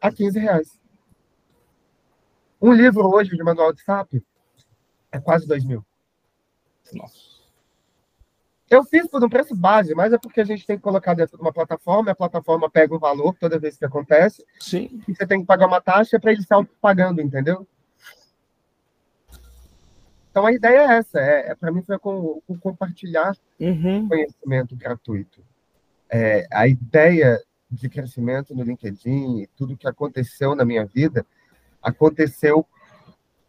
a 0.00 0.12
15 0.12 0.38
reais. 0.38 0.80
Um 2.60 2.72
livro 2.72 3.08
hoje 3.08 3.36
de 3.36 3.42
manual 3.42 3.72
de 3.72 3.82
SAP 3.82 4.14
é 5.10 5.20
quase 5.20 5.46
2 5.46 5.64
mil. 5.64 5.84
Nossa. 6.92 7.34
Eu 8.70 8.82
fiz 8.84 9.06
por 9.06 9.22
um 9.22 9.28
preço 9.28 9.54
base, 9.54 9.94
mas 9.94 10.12
é 10.12 10.18
porque 10.18 10.40
a 10.40 10.44
gente 10.44 10.66
tem 10.66 10.76
que 10.76 10.82
colocar 10.82 11.14
dentro 11.14 11.36
de 11.36 11.42
uma 11.42 11.52
plataforma, 11.52 12.10
a 12.10 12.14
plataforma 12.14 12.70
pega 12.70 12.94
um 12.94 12.98
valor 12.98 13.36
toda 13.38 13.58
vez 13.58 13.76
que 13.76 13.84
acontece. 13.84 14.44
Sim. 14.58 15.00
E 15.06 15.14
você 15.14 15.26
tem 15.26 15.40
que 15.40 15.46
pagar 15.46 15.66
uma 15.66 15.80
taxa 15.80 16.18
para 16.18 16.32
ele 16.32 16.40
estar 16.40 16.64
pagando, 16.80 17.20
entendeu? 17.20 17.66
Então 20.30 20.44
a 20.46 20.52
ideia 20.52 20.80
é 20.80 20.96
essa, 20.96 21.20
é, 21.20 21.50
é 21.50 21.54
para 21.54 21.70
mim 21.70 21.82
foi 21.82 21.96
com, 21.98 22.40
com 22.44 22.58
compartilhar 22.58 23.36
uhum. 23.60 24.08
conhecimento 24.08 24.74
gratuito. 24.74 25.44
É, 26.10 26.44
a 26.50 26.66
ideia 26.66 27.40
de 27.70 27.88
crescimento 27.88 28.54
no 28.54 28.62
LinkedIn 28.62 29.40
e 29.40 29.46
tudo 29.56 29.76
que 29.76 29.88
aconteceu 29.88 30.54
na 30.54 30.64
minha 30.64 30.84
vida 30.86 31.26
aconteceu 31.82 32.66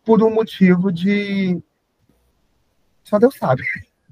por 0.04 0.22
um 0.24 0.34
motivo 0.34 0.92
de 0.92 1.62
só 3.06 3.20
Deus 3.20 3.36
sabe. 3.36 3.64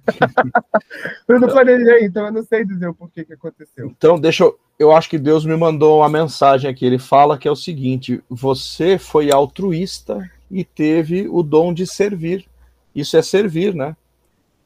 eu 1.28 1.40
não 1.40 1.48
planejei, 1.48 2.06
então 2.06 2.26
eu 2.28 2.32
não 2.32 2.44
sei 2.44 2.64
dizer 2.64 2.88
o 2.88 2.94
porquê 2.94 3.26
que 3.26 3.34
aconteceu. 3.34 3.88
Então, 3.88 4.20
deixa 4.20 4.44
eu. 4.44 4.58
Eu 4.78 4.92
acho 4.92 5.10
que 5.10 5.18
Deus 5.18 5.46
me 5.46 5.56
mandou 5.56 6.00
uma 6.00 6.10
mensagem 6.10 6.70
aqui. 6.70 6.86
Ele 6.86 7.00
fala 7.00 7.38
que 7.38 7.48
é 7.48 7.52
o 7.52 7.56
seguinte: 7.56 8.24
você 8.30 8.98
foi 8.98 9.32
altruísta 9.32 10.30
e 10.50 10.64
teve 10.64 11.28
o 11.28 11.42
dom 11.42 11.74
de 11.74 11.88
servir. 11.88 12.46
Isso 12.94 13.18
é 13.18 13.22
servir, 13.22 13.74
né? 13.74 13.96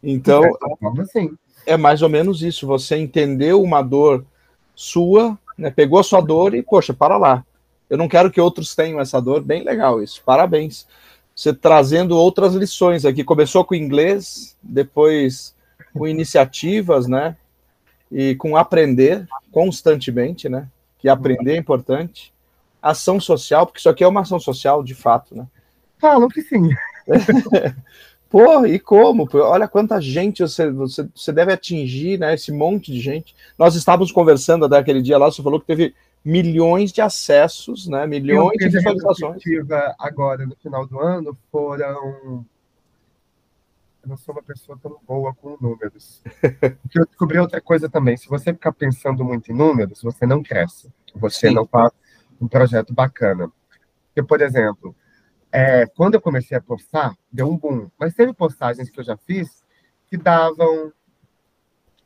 Então, 0.04 0.44
é, 0.44 1.74
é 1.74 1.78
mais 1.78 2.02
ou 2.02 2.10
menos 2.10 2.42
isso. 2.42 2.68
Você 2.68 2.98
entendeu 2.98 3.62
uma 3.62 3.82
dor 3.82 4.26
sua, 4.78 5.38
né? 5.58 5.72
pegou 5.72 6.00
a 6.00 6.04
sua 6.04 6.22
dor 6.22 6.54
e, 6.54 6.62
poxa, 6.62 6.94
para 6.94 7.18
lá. 7.18 7.44
Eu 7.90 7.98
não 7.98 8.08
quero 8.08 8.30
que 8.30 8.40
outros 8.40 8.76
tenham 8.76 9.02
essa 9.02 9.20
dor. 9.20 9.42
Bem 9.42 9.64
legal 9.64 10.02
isso. 10.04 10.22
Parabéns 10.24 10.86
você 11.36 11.54
trazendo 11.54 12.18
outras 12.18 12.54
lições 12.54 13.06
aqui. 13.06 13.24
Começou 13.24 13.64
com 13.64 13.76
inglês, 13.76 14.56
depois 14.62 15.56
com 15.94 16.08
iniciativas, 16.08 17.08
né? 17.08 17.36
E 18.12 18.36
com 18.36 18.56
aprender 18.56 19.28
constantemente, 19.52 20.48
né? 20.48 20.68
Que 21.00 21.10
aprender 21.10 21.54
é 21.54 21.58
importante. 21.58 22.34
Ação 22.82 23.20
social, 23.20 23.66
porque 23.66 23.80
isso 23.80 23.90
aqui 23.90 24.04
é 24.04 24.08
uma 24.08 24.22
ação 24.22 24.40
social 24.40 24.84
de 24.84 24.94
fato, 24.94 25.36
né? 25.36 25.48
Falam 26.00 26.28
que 26.28 26.42
sim. 26.42 26.70
Pô, 28.30 28.66
e 28.66 28.80
como? 28.80 29.28
Olha 29.34 29.68
quanta 29.68 30.02
gente 30.02 30.42
você, 30.42 30.70
você, 30.70 31.08
você 31.16 31.32
deve 31.32 31.54
atingir, 31.54 32.20
né? 32.20 32.34
Esse 32.34 32.52
monte 32.52 32.92
de 32.92 33.00
gente. 33.00 33.36
Nós 33.58 33.76
estávamos 33.76 34.12
conversando 34.12 34.68
daquele 34.68 35.02
dia 35.02 35.18
lá, 35.18 35.32
você 35.32 35.42
falou 35.42 35.60
que 35.60 35.68
teve 35.68 35.96
milhões 36.24 36.92
de 36.92 37.02
acessos, 37.02 37.88
né? 37.88 38.06
Milhões 38.06 38.58
de 38.58 38.68
visualizações. 38.68 39.42
Agora, 39.98 40.46
no 40.46 40.56
final 40.58 40.86
do 40.86 41.00
ano, 41.00 41.38
foram. 41.50 42.46
Eu 44.04 44.10
não 44.10 44.18
sou 44.18 44.36
uma 44.36 44.44
pessoa 44.44 44.78
tão 44.82 44.98
boa 45.08 45.34
com 45.34 45.58
números. 45.60 46.22
Porque 46.82 47.00
eu 47.00 47.06
descobri 47.06 47.40
outra 47.40 47.62
coisa 47.62 47.90
também. 47.90 48.18
Se 48.18 48.28
você 48.28 48.54
ficar 48.54 48.74
pensando 48.74 49.24
muito 49.24 49.52
em 49.52 49.56
números, 49.56 50.02
você 50.02 50.26
não 50.26 50.44
cresce. 50.44 50.92
Você 51.16 51.50
Sim. 51.50 51.56
não 51.56 51.66
faz 51.66 51.92
um 52.42 52.48
projeto 52.48 52.94
bacana. 52.94 53.50
Porque, 54.08 54.22
por 54.22 54.42
exemplo, 54.42 54.96
é, 55.52 55.86
quando 55.88 56.16
eu 56.16 56.22
comecei 56.22 56.58
a 56.58 56.62
postar, 56.62 57.16
deu 57.32 57.50
um 57.50 57.58
boom. 57.58 57.90
Mas 57.98 58.14
teve 58.14 58.34
postagens 58.34 58.90
que 58.90 59.00
eu 59.00 59.04
já 59.04 59.18
fiz 59.18 59.64
que 60.08 60.18
davam 60.18 60.92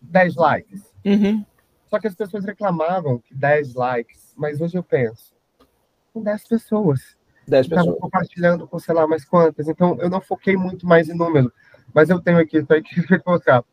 10 0.01 0.35
likes. 0.35 0.93
Uhum. 1.05 1.45
Só 1.87 1.99
que 1.99 2.07
as 2.07 2.15
pessoas 2.15 2.45
reclamavam 2.45 3.19
que 3.19 3.33
10 3.35 3.73
likes, 3.73 4.33
mas 4.37 4.61
hoje 4.61 4.77
eu 4.77 4.83
penso, 4.83 5.33
com 6.13 6.23
10 6.23 6.47
pessoas. 6.47 7.17
10 7.47 7.67
pessoas. 7.67 7.85
Estava 7.85 7.99
compartilhando 7.99 8.67
com 8.67 8.79
sei 8.79 8.95
lá 8.95 9.07
mais 9.07 9.25
quantas. 9.25 9.67
Então 9.67 9.97
eu 9.99 10.09
não 10.09 10.21
foquei 10.21 10.55
muito 10.55 10.85
mais 10.85 11.09
em 11.09 11.13
número. 11.13 11.51
Mas 11.93 12.09
eu 12.09 12.21
tenho 12.21 12.39
aqui, 12.39 12.57
estou 12.57 12.77
aqui 12.77 13.01
para 13.05 13.21
mostrar. 13.25 13.63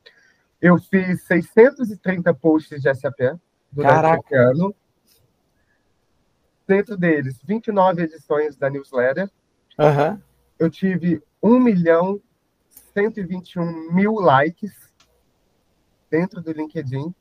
Eu 0.61 0.78
fiz 0.78 1.22
630 1.22 2.35
posts 2.35 2.83
de 2.83 2.92
SAP 2.92 3.38
durante 3.70 3.92
Caraca. 3.92 4.22
esse 4.24 4.35
ano. 4.35 4.74
Dentro 6.66 6.96
deles, 6.96 7.40
29 7.44 8.02
edições 8.02 8.57
da 8.57 8.68
newsletter. 8.68 9.31
Uhum. 9.79 10.21
Eu 10.59 10.71
tive 10.71 11.23
1 11.43 11.61
milhão 11.61 12.21
121 12.95 13.93
mil 13.93 14.14
likes 14.14 14.73
dentro 16.11 16.43
do 16.43 16.53
LinkedIn 16.53 17.14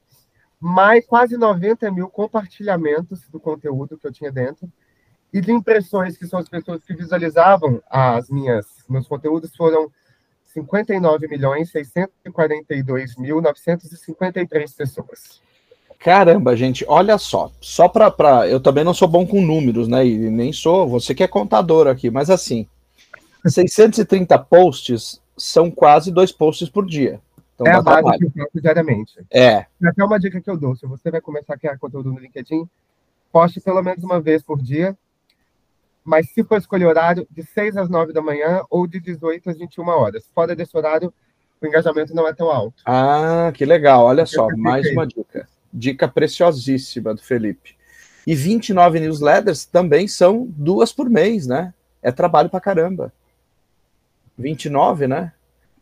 mais 0.60 1.06
quase 1.06 1.38
90 1.38 1.91
mil 1.91 2.10
compartilhamentos 2.10 3.28
do 3.30 3.39
conteúdo 3.39 3.98
que 3.98 4.08
eu 4.08 4.12
tinha 4.12 4.32
dentro. 4.32 4.72
E 5.32 5.41
de 5.41 5.52
impressões, 5.52 6.17
que 6.17 6.26
são 6.26 6.39
as 6.39 6.50
pessoas 6.50 6.84
que 6.84 6.96
visualizavam 6.96 7.82
as 7.89 8.30
minhas 8.30 8.65
meus 8.89 9.08
conteúdos, 9.08 9.56
foram 9.56 9.91
59 10.46 11.28
milhões 11.28 11.70
642 11.70 13.17
mil 13.17 13.41
953 13.41 14.74
pessoas. 14.74 15.41
Caramba, 15.99 16.55
gente, 16.55 16.86
olha 16.88 17.17
só. 17.17 17.51
Só 17.60 17.88
para. 17.88 18.47
Eu 18.47 18.60
também 18.60 18.83
não 18.83 18.93
sou 18.93 19.07
bom 19.07 19.25
com 19.25 19.41
números, 19.41 19.88
né? 19.88 20.05
E 20.05 20.29
nem 20.29 20.53
sou. 20.53 20.88
Você 20.88 21.15
que 21.15 21.23
é 21.23 21.27
contador 21.27 21.88
aqui, 21.88 22.10
mas 22.10 22.29
assim. 22.29 22.67
630 23.45 24.38
posts 24.39 25.21
são 25.38 25.71
quase 25.71 26.12
dois 26.12 26.31
posts 26.31 26.69
por 26.69 26.86
dia. 26.86 27.21
Então, 27.55 27.65
é 27.65 27.71
a 27.71 27.81
base 27.81 28.01
trabalho. 28.01 28.19
que 28.19 28.25
eu 28.25 28.31
faço 28.45 28.62
diariamente. 28.62 29.13
É. 29.31 29.65
Até 29.83 30.03
uma 30.03 30.19
dica 30.19 30.39
que 30.39 30.49
eu 30.49 30.57
dou: 30.57 30.75
se 30.75 30.86
você 30.86 31.10
vai 31.10 31.21
começar 31.21 31.55
a 31.55 31.57
criar 31.57 31.77
conteúdo 31.77 32.12
no 32.12 32.19
LinkedIn, 32.19 32.67
poste 33.31 33.60
pelo 33.60 33.81
menos 33.81 34.03
uma 34.03 34.19
vez 34.19 34.43
por 34.43 34.62
dia. 34.62 34.95
Mas 36.03 36.29
se 36.31 36.43
for 36.43 36.57
escolher 36.57 36.86
horário, 36.86 37.27
de 37.29 37.43
6 37.43 37.75
às 37.75 37.89
9 37.89 38.13
da 38.13 38.21
manhã 38.21 38.62
ou 38.69 38.88
de 38.88 38.99
18 38.99 39.49
às 39.49 39.57
21 39.57 39.88
horas. 39.89 40.29
Fora 40.33 40.55
desse 40.55 40.75
horário, 40.77 41.13
o 41.62 41.67
engajamento 41.67 42.15
não 42.15 42.25
é 42.25 42.33
tão 42.33 42.49
alto. 42.49 42.81
Ah, 42.86 43.51
que 43.53 43.65
legal. 43.65 44.05
Olha 44.05 44.25
só, 44.25 44.47
mais 44.55 44.89
uma 44.91 45.05
dica. 45.05 45.49
Dica 45.73 46.08
preciosíssima 46.08 47.13
do 47.13 47.21
Felipe. 47.21 47.75
E 48.25 48.36
29 48.36 48.99
newsletters 48.99 49.65
também 49.65 50.08
são 50.08 50.45
duas 50.49 50.91
por 50.91 51.10
mês, 51.10 51.47
né? 51.47 51.73
É 52.01 52.12
trabalho 52.12 52.49
pra 52.49 52.60
caramba. 52.60 53.13
29, 54.38 55.08
né? 55.08 55.32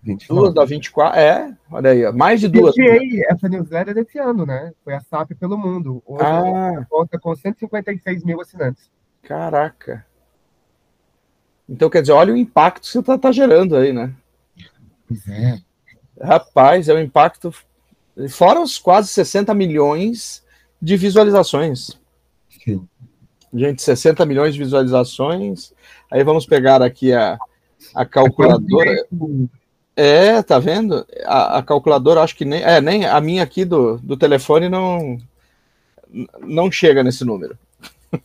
29. 0.01 0.41
Duas 0.41 0.53
da 0.53 0.63
24, 0.63 1.19
é, 1.19 1.57
olha 1.71 1.89
aí, 1.89 2.11
mais 2.11 2.39
de 2.39 2.47
duas. 2.47 2.77
Eu 2.77 2.95
essa 3.27 3.49
newsletter 3.49 3.95
desse 3.95 4.19
ano, 4.19 4.45
né? 4.45 4.71
Foi 4.83 4.93
a 4.93 5.01
SAP 5.01 5.31
pelo 5.39 5.57
mundo. 5.57 6.03
Hoje 6.05 6.23
ah. 6.23 6.85
conta 6.87 7.17
com 7.17 7.35
156 7.35 8.23
mil 8.23 8.39
assinantes. 8.39 8.89
Caraca. 9.23 10.05
Então, 11.67 11.89
quer 11.89 12.01
dizer, 12.01 12.13
olha 12.13 12.31
o 12.31 12.37
impacto 12.37 12.83
que 12.83 12.89
você 12.89 12.99
está 12.99 13.17
tá 13.17 13.31
gerando 13.31 13.75
aí, 13.75 13.91
né? 13.91 14.13
Pois 15.07 15.27
é. 15.27 15.57
Rapaz, 16.21 16.87
é 16.87 16.93
um 16.93 16.99
impacto. 16.99 17.51
Fora 18.29 18.61
os 18.61 18.79
quase 18.79 19.09
60 19.09 19.53
milhões 19.53 20.43
de 20.81 20.95
visualizações. 20.95 21.99
Sim. 22.63 22.87
Gente, 23.53 23.81
60 23.81 24.25
milhões 24.25 24.53
de 24.53 24.59
visualizações. 24.59 25.73
Aí 26.11 26.23
vamos 26.23 26.45
pegar 26.45 26.81
aqui 26.81 27.13
a, 27.13 27.37
a 27.93 28.05
calculadora. 28.05 29.05
É, 29.95 30.41
tá 30.43 30.59
vendo? 30.59 31.05
A, 31.25 31.59
a, 31.59 31.63
calculadora, 31.63 32.21
acho 32.21 32.35
que 32.35 32.45
nem. 32.45 32.61
É, 32.61 32.81
nem 32.81 33.05
a 33.05 33.19
minha 33.21 33.43
aqui 33.43 33.63
do, 33.63 33.97
do 33.99 34.17
telefone 34.17 34.67
não, 34.67 35.17
não 36.41 36.71
chega 36.71 37.03
nesse 37.03 37.23
número. 37.23 37.57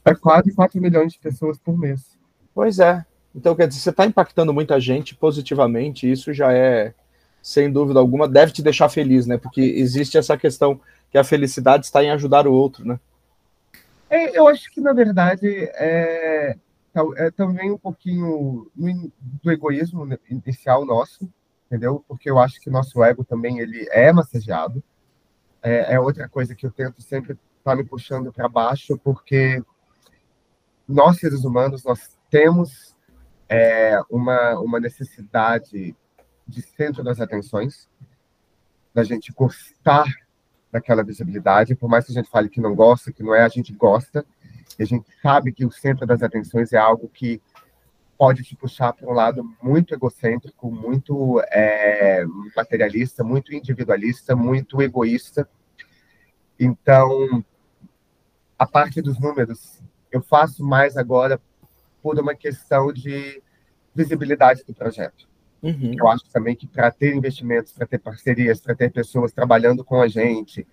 É 0.05 0.15
quase 0.15 0.53
4 0.53 0.81
milhões 0.81 1.13
de 1.13 1.19
pessoas 1.19 1.59
por 1.59 1.79
mês. 1.79 2.17
Pois 2.55 2.79
é. 2.79 3.05
Então, 3.35 3.55
quer 3.55 3.69
dizer, 3.69 3.81
você 3.81 3.91
está 3.91 4.05
impactando 4.05 4.53
muita 4.53 4.81
gente 4.81 5.15
positivamente, 5.15 6.11
isso 6.11 6.33
já 6.33 6.53
é, 6.53 6.93
sem 7.43 7.71
dúvida 7.71 7.99
alguma, 7.99 8.29
deve 8.29 8.53
te 8.53 8.63
deixar 8.63 8.89
feliz, 8.89 9.27
né? 9.27 9.39
Porque 9.39 9.61
existe 9.61 10.19
essa 10.19 10.37
questão 10.37 10.81
que 11.11 11.19
a 11.19 11.25
felicidade 11.25 11.87
está 11.87 12.03
em 12.03 12.11
ajudar 12.11 12.47
o 12.47 12.53
outro, 12.53 12.85
né? 12.85 12.99
É, 14.09 14.37
eu 14.37 14.49
acho 14.49 14.71
que, 14.73 14.81
na 14.81 14.93
verdade, 14.93 15.47
é, 15.75 16.57
é 17.17 17.31
também 17.31 17.71
um 17.71 17.79
pouquinho 17.79 18.71
do 19.43 19.51
egoísmo 19.51 20.07
inicial 20.29 20.85
nosso, 20.85 21.29
entendeu? 21.67 22.05
Porque 22.09 22.29
eu 22.29 22.39
acho 22.39 22.61
que 22.61 22.69
nosso 22.69 23.03
ego 23.05 23.25
também 23.25 23.61
ele 23.61 23.87
é 23.91 24.13
massageado. 24.13 24.83
É, 25.63 25.95
é 25.95 26.01
outra 26.01 26.29
coisa 26.29 26.55
que 26.55 26.67
eu 26.67 26.71
tento 26.71 27.01
sempre 27.01 27.33
estar 27.33 27.71
tá 27.71 27.77
me 27.77 27.85
puxando 27.85 28.33
para 28.33 28.49
baixo, 28.49 28.99
porque 28.99 29.63
nós 30.89 31.19
seres 31.19 31.45
humanos 31.45 31.85
nós 31.85 32.19
temos 32.29 32.97
é, 33.49 34.01
uma 34.11 34.59
uma 34.59 34.81
necessidade 34.81 35.95
de 36.51 36.63
centro 36.63 37.03
das 37.03 37.21
atenções, 37.21 37.89
da 38.93 39.05
gente 39.05 39.33
gostar 39.33 40.05
daquela 40.71 41.03
visibilidade, 41.03 41.75
por 41.75 41.89
mais 41.89 42.05
que 42.05 42.13
a 42.13 42.15
gente 42.15 42.31
fale 42.31 42.49
que 42.49 42.61
não 42.61 42.75
gosta, 42.75 43.13
que 43.13 43.23
não 43.23 43.35
é, 43.35 43.43
a 43.43 43.49
gente 43.49 43.73
gosta, 43.73 44.25
e 44.79 44.83
a 44.83 44.87
gente 44.87 45.07
sabe 45.23 45.53
que 45.53 45.65
o 45.65 45.71
centro 45.71 46.07
das 46.07 46.23
atenções 46.23 46.73
é 46.73 46.79
algo 46.79 47.09
que 47.09 47.41
pode 48.19 48.43
te 48.43 48.55
puxar 48.55 48.93
para 48.93 49.09
um 49.09 49.15
lado 49.15 49.43
muito 49.63 49.95
egocêntrico, 49.95 50.71
muito 50.71 51.41
é, 51.51 52.23
materialista, 52.55 53.25
muito 53.25 53.55
individualista, 53.55 54.37
muito 54.37 54.83
egoísta. 54.83 55.49
Então, 56.59 57.43
a 58.59 58.67
parte 58.67 59.01
dos 59.01 59.19
números, 59.19 59.83
eu 60.13 60.21
faço 60.21 60.63
mais 60.63 60.99
agora 60.99 61.41
por 62.03 62.19
uma 62.19 62.35
questão 62.35 62.93
de 62.93 63.43
visibilidade 63.95 64.65
do 64.65 64.75
projeto. 64.75 65.30
Uhum. 65.63 65.95
Eu 65.99 66.09
acho 66.09 66.25
também 66.31 66.57
que 66.57 66.67
para 66.67 66.91
ter 66.91 67.15
investimentos, 67.15 67.73
para 67.73 67.87
ter 67.87 67.99
parcerias, 67.99 68.61
para 68.61 68.75
ter 68.75 68.91
pessoas 68.91 69.33
trabalhando 69.33 69.85
com 69.85 70.01
a 70.01 70.09
gente, 70.09 70.67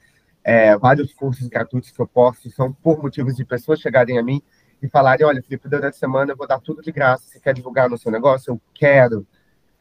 é, 0.44 0.78
vários 0.78 1.14
cursos 1.14 1.48
gratuitos 1.48 1.92
que 1.92 2.00
eu 2.00 2.08
posto 2.08 2.50
são 2.50 2.72
por 2.72 3.02
motivos 3.02 3.36
de 3.36 3.44
pessoas 3.44 3.80
chegarem 3.80 4.18
a 4.18 4.24
mim 4.24 4.42
e 4.82 4.88
falarem: 4.88 5.26
olha, 5.26 5.42
Felipe, 5.42 5.68
durante 5.68 5.96
a 5.96 6.00
semana 6.00 6.32
eu 6.32 6.38
vou 6.38 6.48
dar 6.48 6.60
tudo 6.60 6.82
de 6.82 6.92
graça. 6.92 7.26
Você 7.28 7.40
quer 7.40 7.54
divulgar 7.54 7.90
no 7.90 7.98
seu 7.98 8.12
negócio? 8.12 8.52
Eu 8.52 8.62
quero, 8.74 9.28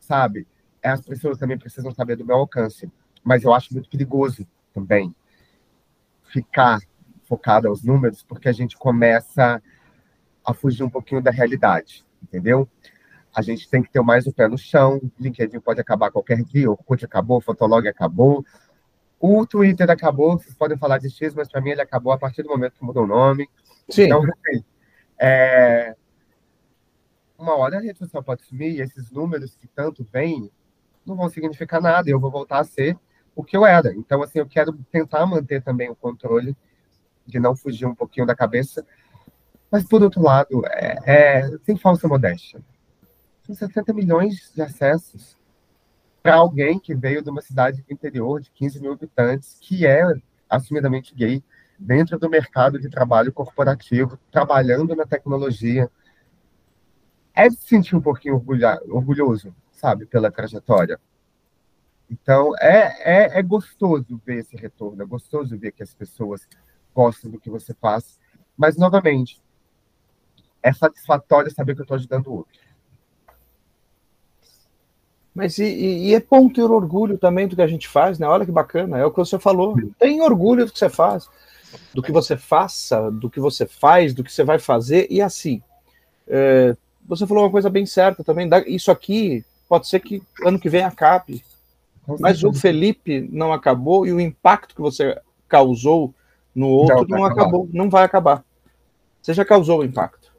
sabe? 0.01 0.47
As 0.83 1.01
pessoas 1.01 1.39
também 1.39 1.59
precisam 1.59 1.93
saber 1.93 2.17
do 2.17 2.25
meu 2.25 2.37
alcance. 2.37 2.91
Mas 3.23 3.43
eu 3.45 3.53
acho 3.53 3.73
muito 3.73 3.89
perigoso 3.89 4.47
também 4.73 5.15
ficar 6.29 6.81
focado 7.25 7.69
aos 7.69 7.83
números, 7.83 8.23
porque 8.23 8.49
a 8.49 8.53
gente 8.53 8.77
começa 8.77 9.63
a 10.45 10.55
fugir 10.55 10.85
um 10.85 10.91
pouquinho 10.91 11.21
da 11.21 11.31
realidade, 11.31 12.05
entendeu? 12.23 12.69
A 13.37 13.43
gente 13.43 13.69
tem 13.69 13.83
que 13.83 13.91
ter 13.91 14.01
mais 14.01 14.27
o 14.27 14.33
pé 14.33 14.49
no 14.49 14.57
chão. 14.57 14.99
LinkedIn 15.21 15.61
pode 15.61 15.79
acabar 15.79 16.11
qualquer 16.11 16.43
dia, 16.43 16.71
o 16.71 16.73
Orkut 16.73 17.05
acabou, 17.05 17.37
o 17.37 17.41
Fotolog 17.43 17.87
acabou, 17.87 18.43
o 19.21 19.47
Twitter 19.47 19.91
acabou. 19.91 20.39
Vocês 20.39 20.55
podem 20.55 20.79
falar 20.79 20.97
de 20.97 21.11
X, 21.11 21.35
mas 21.35 21.47
para 21.47 21.61
mim 21.61 21.69
ele 21.69 21.83
acabou 21.83 22.15
a 22.15 22.19
partir 22.19 22.43
do 22.43 22.49
momento 22.49 22.79
que 22.79 22.83
mudou 22.85 23.05
o 23.05 23.07
nome. 23.07 23.47
Sim. 23.91 24.05
Então, 24.05 24.23
assim, 24.23 24.65
é... 25.21 25.95
uma 27.39 27.55
hora 27.57 27.77
a 27.77 27.81
rede 27.83 27.99
social 27.99 28.23
pode 28.23 28.43
sumir 28.43 28.71
e 28.71 28.81
esses 28.81 29.11
números 29.11 29.55
que 29.55 29.69
tanto 29.69 30.03
vêm 30.11 30.51
não 31.05 31.15
vão 31.15 31.29
significar 31.29 31.83
nada. 31.83 32.09
Eu 32.09 32.19
vou 32.19 32.31
voltar 32.31 32.61
a 32.61 32.65
ser 32.65 32.99
o 33.35 33.45
que 33.45 33.55
eu 33.55 33.67
era. 33.67 33.93
Então, 33.93 34.23
assim, 34.23 34.39
eu 34.39 34.47
quero 34.47 34.73
tentar 34.91 35.27
manter 35.27 35.63
também 35.63 35.91
o 35.91 35.95
controle 35.95 36.57
de 37.27 37.39
não 37.39 37.55
fugir 37.55 37.85
um 37.85 37.95
pouquinho 37.95 38.27
da 38.27 38.35
cabeça. 38.35 38.83
Mas, 39.71 39.85
por 39.85 40.03
outro 40.03 40.23
lado, 40.23 40.63
é, 40.69 40.97
é 41.05 41.59
sem 41.67 41.77
falsa 41.77 42.09
modéstia 42.09 42.65
são 43.47 43.55
60 43.55 43.93
milhões 43.93 44.53
de 44.53 44.61
acessos 44.61 45.37
para 46.21 46.35
alguém 46.35 46.81
que 46.81 46.95
veio 46.95 47.23
de 47.23 47.31
uma 47.31 47.41
cidade 47.41 47.83
do 47.83 47.93
interior 47.93 48.41
de 48.41 48.51
15 48.51 48.81
mil 48.81 48.93
habitantes, 48.93 49.57
que 49.61 49.87
é 49.87 50.03
assumidamente 50.51 51.15
gay, 51.15 51.43
dentro 51.79 52.19
do 52.19 52.29
mercado 52.29 52.81
de 52.81 52.89
trabalho 52.89 53.33
corporativo, 53.33 54.19
trabalhando 54.33 54.97
na 54.97 55.07
tecnologia. 55.07 55.89
É 57.33 57.49
se 57.49 57.59
sentir 57.59 57.95
um 57.95 58.01
pouquinho 58.01 58.43
orgulhoso, 58.89 59.55
sabe, 59.71 60.07
pela 60.07 60.33
trajetória. 60.33 60.99
Então, 62.11 62.57
é, 62.59 63.37
é, 63.37 63.39
é 63.39 63.43
gostoso 63.43 64.21
ver 64.25 64.39
esse 64.39 64.57
retorno, 64.57 65.03
é 65.03 65.07
gostoso 65.07 65.57
ver 65.57 65.71
que 65.71 65.83
as 65.83 65.95
pessoas 65.95 66.49
gostam 66.95 67.31
do 67.31 67.39
que 67.39 67.51
você 67.51 67.75
faz, 67.75 68.19
mas, 68.57 68.77
novamente, 68.77 69.41
é 70.63 70.73
satisfatório 70.73 71.53
saber 71.53 71.75
que 71.75 71.83
eu 71.83 71.85
estou 71.85 71.97
ajudando 71.97 72.27
o 72.29 72.35
outro. 72.39 72.66
Mas 75.37 75.59
e, 75.59 75.67
e, 75.67 76.15
é 76.15 76.21
bom 76.21 76.49
ter 76.49 76.63
orgulho 76.63 77.19
também 77.19 77.47
do 77.47 77.55
que 77.55 77.61
a 77.61 77.67
gente 77.67 77.87
faz, 77.87 78.19
né? 78.19 78.27
Olha 78.27 78.47
que 78.47 78.51
bacana, 78.51 78.97
é 78.97 79.05
o 79.05 79.11
que 79.11 79.19
você 79.19 79.39
falou. 79.39 79.77
Tem 79.99 80.23
orgulho 80.23 80.65
do 80.65 80.73
que 80.73 80.79
você 80.79 80.89
faz, 80.89 81.29
do 81.93 82.03
que 82.03 82.11
você 82.11 82.39
faça, 82.39 83.11
do 83.11 83.29
que 83.29 83.39
você 83.39 83.67
faz, 83.67 84.15
do 84.15 84.25
que 84.25 84.33
você 84.33 84.43
vai 84.43 84.59
fazer, 84.59 85.07
e 85.11 85.21
assim. 85.21 85.61
É, 86.27 86.75
você 87.07 87.27
falou 87.27 87.45
uma 87.45 87.51
coisa 87.51 87.69
bem 87.69 87.85
certa 87.85 88.25
também. 88.25 88.49
Isso 88.67 88.91
aqui 88.91 89.45
pode 89.69 89.87
ser 89.87 90.01
que 90.01 90.23
ano 90.43 90.59
que 90.59 90.71
vem 90.71 90.85
acabe. 90.85 91.45
Mas 92.19 92.43
o 92.43 92.51
Felipe 92.51 93.29
não 93.31 93.53
acabou 93.53 94.07
e 94.07 94.15
o 94.15 94.21
impacto 94.21 94.75
que 94.75 94.81
você 94.81 95.21
causou 95.47 96.15
no 96.55 96.67
outro 96.69 97.07
não, 97.09 97.19
não 97.19 97.25
acabou, 97.27 97.69
não 97.71 97.91
vai 97.91 98.05
acabar. 98.05 98.43
Você 99.21 99.35
já 99.35 99.45
causou 99.45 99.81
o 99.81 99.85
impacto. 99.85 100.33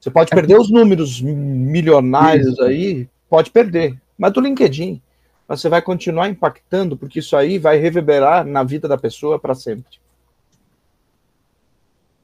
Você 0.00 0.08
pode 0.08 0.32
é 0.32 0.36
perder 0.36 0.56
os 0.56 0.70
números 0.70 1.20
milionários 1.20 2.60
aí, 2.60 3.08
pode 3.30 3.52
perder. 3.52 3.98
Mas 4.18 4.32
do 4.32 4.40
LinkedIn, 4.40 5.00
você 5.48 5.68
vai 5.68 5.80
continuar 5.80 6.28
impactando, 6.28 6.96
porque 6.96 7.20
isso 7.20 7.36
aí 7.36 7.58
vai 7.58 7.78
reverberar 7.78 8.44
na 8.44 8.64
vida 8.64 8.88
da 8.88 8.98
pessoa 8.98 9.38
para 9.38 9.54
sempre. 9.54 9.98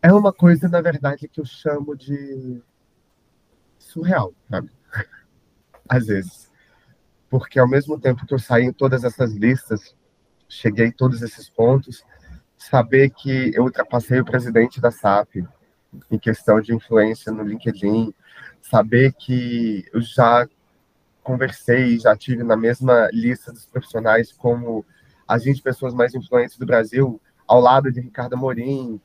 É 0.02 0.12
uma 0.12 0.32
coisa, 0.32 0.68
na 0.68 0.80
verdade, 0.80 1.28
que 1.28 1.40
eu 1.40 1.44
chamo 1.44 1.96
de 1.96 2.60
surreal, 3.78 4.34
sabe? 4.50 4.70
Às 5.88 6.06
vezes. 6.06 6.52
Porque 7.30 7.58
ao 7.58 7.68
mesmo 7.68 7.98
tempo 7.98 8.26
que 8.26 8.34
eu 8.34 8.38
saí 8.38 8.64
em 8.64 8.72
todas 8.72 9.04
essas 9.04 9.32
listas, 9.32 9.96
cheguei 10.48 10.86
em 10.86 10.92
todos 10.92 11.22
esses 11.22 11.48
pontos, 11.48 12.04
saber 12.56 13.10
que 13.10 13.52
eu 13.54 13.64
ultrapassei 13.64 14.20
o 14.20 14.24
presidente 14.24 14.80
da 14.80 14.90
SAP 14.90 15.36
em 16.10 16.18
questão 16.18 16.60
de 16.60 16.74
influência 16.74 17.32
no 17.32 17.42
LinkedIn, 17.42 18.12
saber 18.60 19.12
que 19.12 19.84
eu 19.92 20.00
já 20.00 20.46
conversei, 21.26 21.98
já 21.98 22.16
tive 22.16 22.44
na 22.44 22.56
mesma 22.56 23.10
lista 23.12 23.52
dos 23.52 23.66
profissionais 23.66 24.30
como 24.30 24.86
as 25.26 25.42
20 25.42 25.60
pessoas 25.60 25.92
mais 25.92 26.14
influentes 26.14 26.56
do 26.56 26.64
Brasil, 26.64 27.20
ao 27.48 27.60
lado 27.60 27.90
de 27.90 28.00
Ricardo 28.00 28.34
Amorim, 28.34 29.00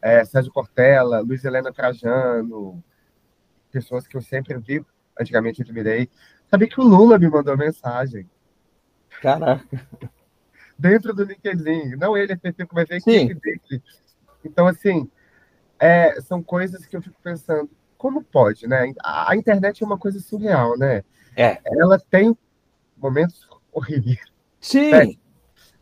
é, 0.00 0.24
Sérgio 0.24 0.52
Cortella, 0.52 1.18
Luiz 1.18 1.44
Helena 1.44 1.72
Trajano, 1.72 2.80
pessoas 3.72 4.06
que 4.06 4.16
eu 4.16 4.22
sempre 4.22 4.56
vi, 4.56 4.86
antigamente 5.18 5.62
admirei. 5.62 6.08
Sabia 6.48 6.68
que 6.68 6.80
o 6.80 6.84
Lula 6.84 7.18
me 7.18 7.28
mandou 7.28 7.56
mensagem. 7.56 8.30
Caraca. 9.20 9.66
Dentro 10.78 11.12
do 11.12 11.24
LinkedIn. 11.24 11.96
Não 11.96 12.16
ele, 12.16 12.38
eu 12.56 12.68
conversei 12.68 13.00
com 13.00 13.10
ele 13.10 13.34
dele. 13.34 13.82
Então, 14.44 14.68
assim, 14.68 15.10
é, 15.76 16.20
são 16.20 16.40
coisas 16.40 16.86
que 16.86 16.96
eu 16.96 17.02
fico 17.02 17.16
pensando, 17.20 17.68
como 18.04 18.22
pode, 18.22 18.66
né? 18.66 18.92
A 19.02 19.34
internet 19.34 19.82
é 19.82 19.86
uma 19.86 19.96
coisa 19.96 20.20
surreal, 20.20 20.76
né? 20.76 21.02
É. 21.34 21.58
Ela 21.64 21.98
tem 21.98 22.36
momentos 22.98 23.48
horríveis. 23.72 24.18
Sim. 24.60 24.90
Né? 24.90 25.14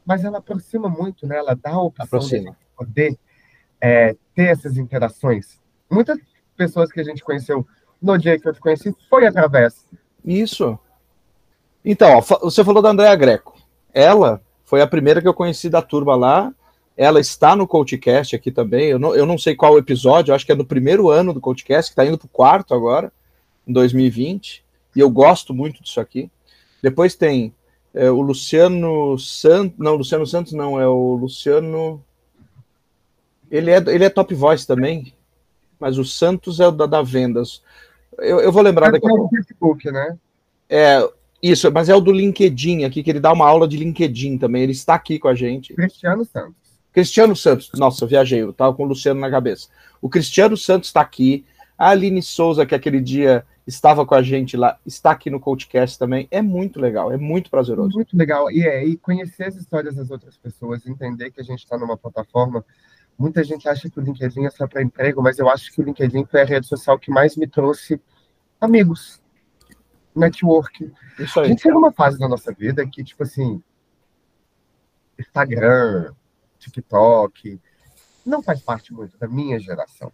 Mas 0.07 0.23
ela 0.23 0.39
aproxima 0.39 0.89
muito, 0.89 1.27
né? 1.27 1.39
Ela 1.39 1.57
dá 1.57 1.71
a 1.71 1.83
opção 1.83 2.05
aproxima. 2.05 2.53
de 2.53 2.57
poder 2.77 3.19
é, 3.81 4.15
ter 4.37 4.51
essas 4.51 4.77
interações. 4.77 5.61
Muitas 5.91 6.17
pessoas 6.57 6.93
que 6.93 7.01
a 7.01 7.03
gente 7.03 7.25
conheceu 7.25 7.67
no 8.01 8.17
dia 8.17 8.39
que 8.39 8.49
eu 8.49 8.53
te 8.53 8.61
conheci 8.61 8.95
foi 9.11 9.27
através. 9.27 9.85
Isso. 10.25 10.79
Então, 11.85 12.19
ó, 12.19 12.21
você 12.21 12.63
falou 12.63 12.81
da 12.81 12.91
Andréa 12.91 13.17
Greco. 13.17 13.61
Ela 13.93 14.41
foi 14.63 14.81
a 14.81 14.87
primeira 14.87 15.21
que 15.21 15.27
eu 15.27 15.35
conheci 15.35 15.69
da 15.69 15.83
turma 15.83 16.15
lá. 16.15 16.55
Ela 16.97 17.21
está 17.21 17.57
no 17.57 17.67
CoachCast 17.67 18.37
aqui 18.37 18.51
também. 18.51 18.89
Eu 18.89 18.99
não, 18.99 19.15
eu 19.15 19.27
não 19.27 19.39
sei 19.39 19.55
qual 19.55 19.79
episódio, 19.79 20.35
acho 20.35 20.45
que 20.45 20.53
é 20.53 20.55
no 20.55 20.65
primeiro 20.65 21.09
ano 21.09 21.33
do 21.33 21.41
CoachCast, 21.41 21.91
que 21.91 21.93
está 21.93 22.05
indo 22.05 22.19
para 22.19 22.27
o 22.27 22.31
quarto 22.31 22.75
agora, 22.75 23.13
em 23.67 23.73
2020 23.73 24.63
e 24.95 25.01
eu 25.01 25.11
gosto 25.11 25.55
muito 25.55 25.83
disso 25.83 26.01
aqui. 26.01 26.31
Depois 26.83 27.15
tem 27.15 27.55
é, 27.95 28.11
o 28.11 28.21
Luciano 28.21 29.19
Santos, 29.19 29.79
não, 29.79 29.95
Luciano 29.95 30.27
Santos 30.27 30.53
não, 30.53 30.81
é 30.81 30.87
o 30.87 31.15
Luciano. 31.15 32.03
Ele 33.51 33.71
é, 33.71 33.77
ele 33.77 34.05
é 34.05 34.11
top 34.11 34.35
voice 34.35 34.67
também, 34.67 35.13
mas 35.79 35.99
o 35.99 36.05
Santos 36.05 36.61
é 36.61 36.67
o 36.67 36.71
da, 36.71 36.87
da 36.87 37.03
Vendas. 37.03 37.63
Eu, 38.19 38.41
eu 38.41 38.53
vou 38.53 38.63
lembrar 38.63 38.89
é 38.89 38.93
daqui 38.93 39.07
a 39.07 39.11
pouco. 39.11 39.35
Facebook, 39.35 39.91
né? 39.91 40.19
É, 40.69 41.09
isso, 41.43 41.71
mas 41.71 41.89
é 41.89 41.95
o 41.95 42.01
do 42.01 42.13
LinkedIn 42.13 42.85
aqui, 42.85 43.03
que 43.03 43.11
ele 43.11 43.21
dá 43.21 43.33
uma 43.33 43.47
aula 43.47 43.67
de 43.67 43.77
LinkedIn 43.77 44.39
também. 44.39 44.63
Ele 44.63 44.73
está 44.73 44.95
aqui 44.95 45.19
com 45.19 45.29
a 45.29 45.35
gente. 45.35 45.75
Cristiano 45.75 46.25
Santos. 46.25 46.62
Cristiano 46.93 47.35
Santos, 47.35 47.71
nossa, 47.75 48.05
eu 48.05 48.09
viajei, 48.09 48.43
eu 48.43 48.51
estava 48.51 48.75
com 48.75 48.85
o 48.85 48.87
Luciano 48.87 49.21
na 49.21 49.31
cabeça. 49.31 49.69
O 50.01 50.09
Cristiano 50.09 50.57
Santos 50.57 50.89
está 50.89 51.01
aqui. 51.01 51.45
A 51.79 51.89
Aline 51.89 52.23
Souza, 52.23 52.67
que 52.67 52.75
aquele 52.75 53.01
dia 53.01 53.45
estava 53.67 54.05
com 54.05 54.15
a 54.15 54.23
gente 54.23 54.57
lá, 54.57 54.79
está 54.85 55.11
aqui 55.13 55.31
no 55.31 55.41
CoachCast 55.41 55.99
também. 55.99 56.29
É 56.31 56.43
muito 56.43 56.81
legal, 56.81 57.11
é 57.11 57.17
muito 57.17 57.51
prazeroso. 57.51 57.95
Muito 57.95 58.17
legal. 58.17 58.51
E, 58.51 58.63
é, 58.63 58.85
e 58.85 58.97
conhecer 58.97 59.45
as 59.45 59.57
histórias 59.57 59.95
das 59.95 60.11
outras 60.11 60.37
pessoas, 60.37 60.87
entender 60.87 61.31
que 61.31 61.41
a 61.41 61.45
gente 61.45 61.61
está 61.61 61.79
numa 61.79 61.97
plataforma. 61.97 62.65
Muita 63.19 63.43
gente 63.43 63.69
acha 63.69 63.89
que 63.89 63.99
o 63.99 64.03
LinkedIn 64.03 64.45
é 64.45 64.51
só 64.51 64.67
para 64.67 64.83
emprego, 64.83 65.23
mas 65.23 65.39
eu 65.39 65.49
acho 65.49 65.73
que 65.73 65.81
o 65.81 65.85
LinkedIn 65.85 66.25
foi 66.27 66.43
a 66.43 66.45
rede 66.45 66.67
social 66.67 66.99
que 66.99 67.11
mais 67.11 67.37
me 67.37 67.47
trouxe 67.47 68.01
amigos, 68.61 69.23
network. 70.15 70.93
Isso 71.19 71.41
aí. 71.41 71.47
A 71.47 71.49
gente 71.49 71.63
chega 71.63 71.75
numa 71.75 71.93
fase 71.93 72.19
da 72.19 72.29
nossa 72.29 72.53
vida 72.53 72.87
que, 72.87 73.03
tipo 73.03 73.23
assim, 73.23 73.63
Instagram, 75.19 76.13
TikTok, 76.63 77.61
não 78.25 78.43
faz 78.43 78.61
parte 78.61 78.93
muito 78.93 79.19
da 79.19 79.29
minha 79.29 79.59
geração. 79.59 80.13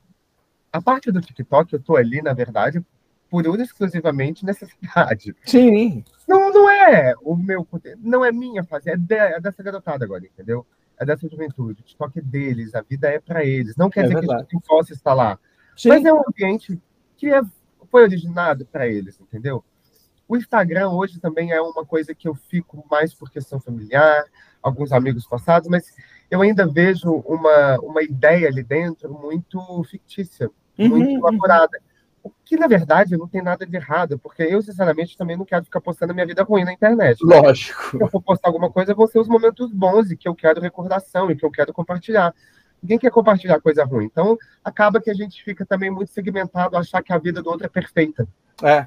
A 0.72 0.80
parte 0.82 1.10
do 1.10 1.20
TikTok, 1.20 1.72
eu 1.72 1.80
tô 1.80 1.96
ali, 1.96 2.20
na 2.20 2.32
verdade, 2.32 2.84
por 3.30 3.44
exclusivamente 3.60 4.44
necessidade. 4.44 5.34
Sim. 5.44 6.04
Não, 6.26 6.52
não 6.52 6.68
é 6.68 7.14
o 7.22 7.36
meu 7.36 7.66
não 7.98 8.24
é 8.24 8.32
minha 8.32 8.64
fase, 8.64 8.90
é, 8.90 8.96
de, 8.96 9.14
é 9.14 9.40
dessa 9.40 9.62
garotada 9.62 10.04
agora, 10.04 10.24
entendeu? 10.24 10.66
É 10.98 11.04
dessa 11.04 11.28
juventude. 11.28 11.80
O 11.80 11.84
TikTok 11.84 12.18
é 12.18 12.22
deles, 12.22 12.74
a 12.74 12.82
vida 12.82 13.08
é 13.08 13.20
para 13.20 13.44
eles. 13.44 13.76
Não 13.76 13.90
quer 13.90 14.00
é 14.00 14.02
dizer 14.04 14.20
verdade. 14.20 14.46
que 14.46 14.56
a 14.56 14.58
gente 14.58 14.66
possa 14.66 14.92
estar 14.92 15.14
lá. 15.14 15.38
Sim. 15.76 15.90
Mas 15.90 16.04
é 16.04 16.12
um 16.12 16.22
ambiente 16.26 16.80
que 17.16 17.32
é, 17.32 17.40
foi 17.90 18.02
originado 18.02 18.66
para 18.66 18.88
eles, 18.88 19.20
entendeu? 19.20 19.62
O 20.26 20.36
Instagram 20.36 20.90
hoje 20.90 21.20
também 21.20 21.52
é 21.52 21.60
uma 21.60 21.86
coisa 21.86 22.14
que 22.14 22.28
eu 22.28 22.34
fico 22.34 22.84
mais 22.90 23.14
por 23.14 23.30
questão 23.30 23.58
familiar, 23.58 24.24
alguns 24.62 24.92
amigos 24.92 25.26
passados, 25.26 25.68
mas 25.68 25.94
eu 26.30 26.42
ainda 26.42 26.66
vejo 26.66 27.10
uma, 27.26 27.78
uma 27.80 28.02
ideia 28.02 28.48
ali 28.48 28.62
dentro 28.62 29.12
muito 29.12 29.60
fictícia, 29.84 30.50
uhum, 30.78 30.88
muito 30.88 31.10
elaborada. 31.10 31.78
Uhum 31.78 31.88
O 32.22 32.32
que, 32.44 32.56
na 32.56 32.66
verdade, 32.66 33.16
não 33.16 33.28
tem 33.28 33.42
nada 33.42 33.64
de 33.64 33.74
errado, 33.74 34.18
porque 34.18 34.42
eu, 34.42 34.60
sinceramente, 34.60 35.16
também 35.16 35.36
não 35.36 35.44
quero 35.44 35.64
ficar 35.64 35.80
postando 35.80 36.12
a 36.12 36.14
minha 36.14 36.26
vida 36.26 36.42
ruim 36.42 36.64
na 36.64 36.72
internet. 36.72 37.24
Né? 37.24 37.40
Lógico. 37.40 37.90
Se 37.90 38.02
eu 38.02 38.08
for 38.08 38.20
postar 38.20 38.48
alguma 38.48 38.70
coisa, 38.70 38.94
vão 38.94 39.06
ser 39.06 39.18
os 39.18 39.28
momentos 39.28 39.72
bons 39.72 40.10
e 40.10 40.16
que 40.16 40.28
eu 40.28 40.34
quero 40.34 40.60
recordação 40.60 41.30
e 41.30 41.36
que 41.36 41.44
eu 41.44 41.50
quero 41.50 41.72
compartilhar. 41.72 42.34
Ninguém 42.82 42.98
quer 42.98 43.10
compartilhar 43.10 43.60
coisa 43.60 43.84
ruim. 43.84 44.04
Então, 44.04 44.36
acaba 44.62 45.00
que 45.00 45.10
a 45.10 45.14
gente 45.14 45.42
fica 45.42 45.64
também 45.64 45.90
muito 45.90 46.12
segmentado 46.12 46.76
a 46.76 46.80
achar 46.80 47.02
que 47.02 47.12
a 47.12 47.18
vida 47.18 47.42
do 47.42 47.48
outro 47.48 47.66
é 47.66 47.70
perfeita. 47.70 48.28
É. 48.62 48.86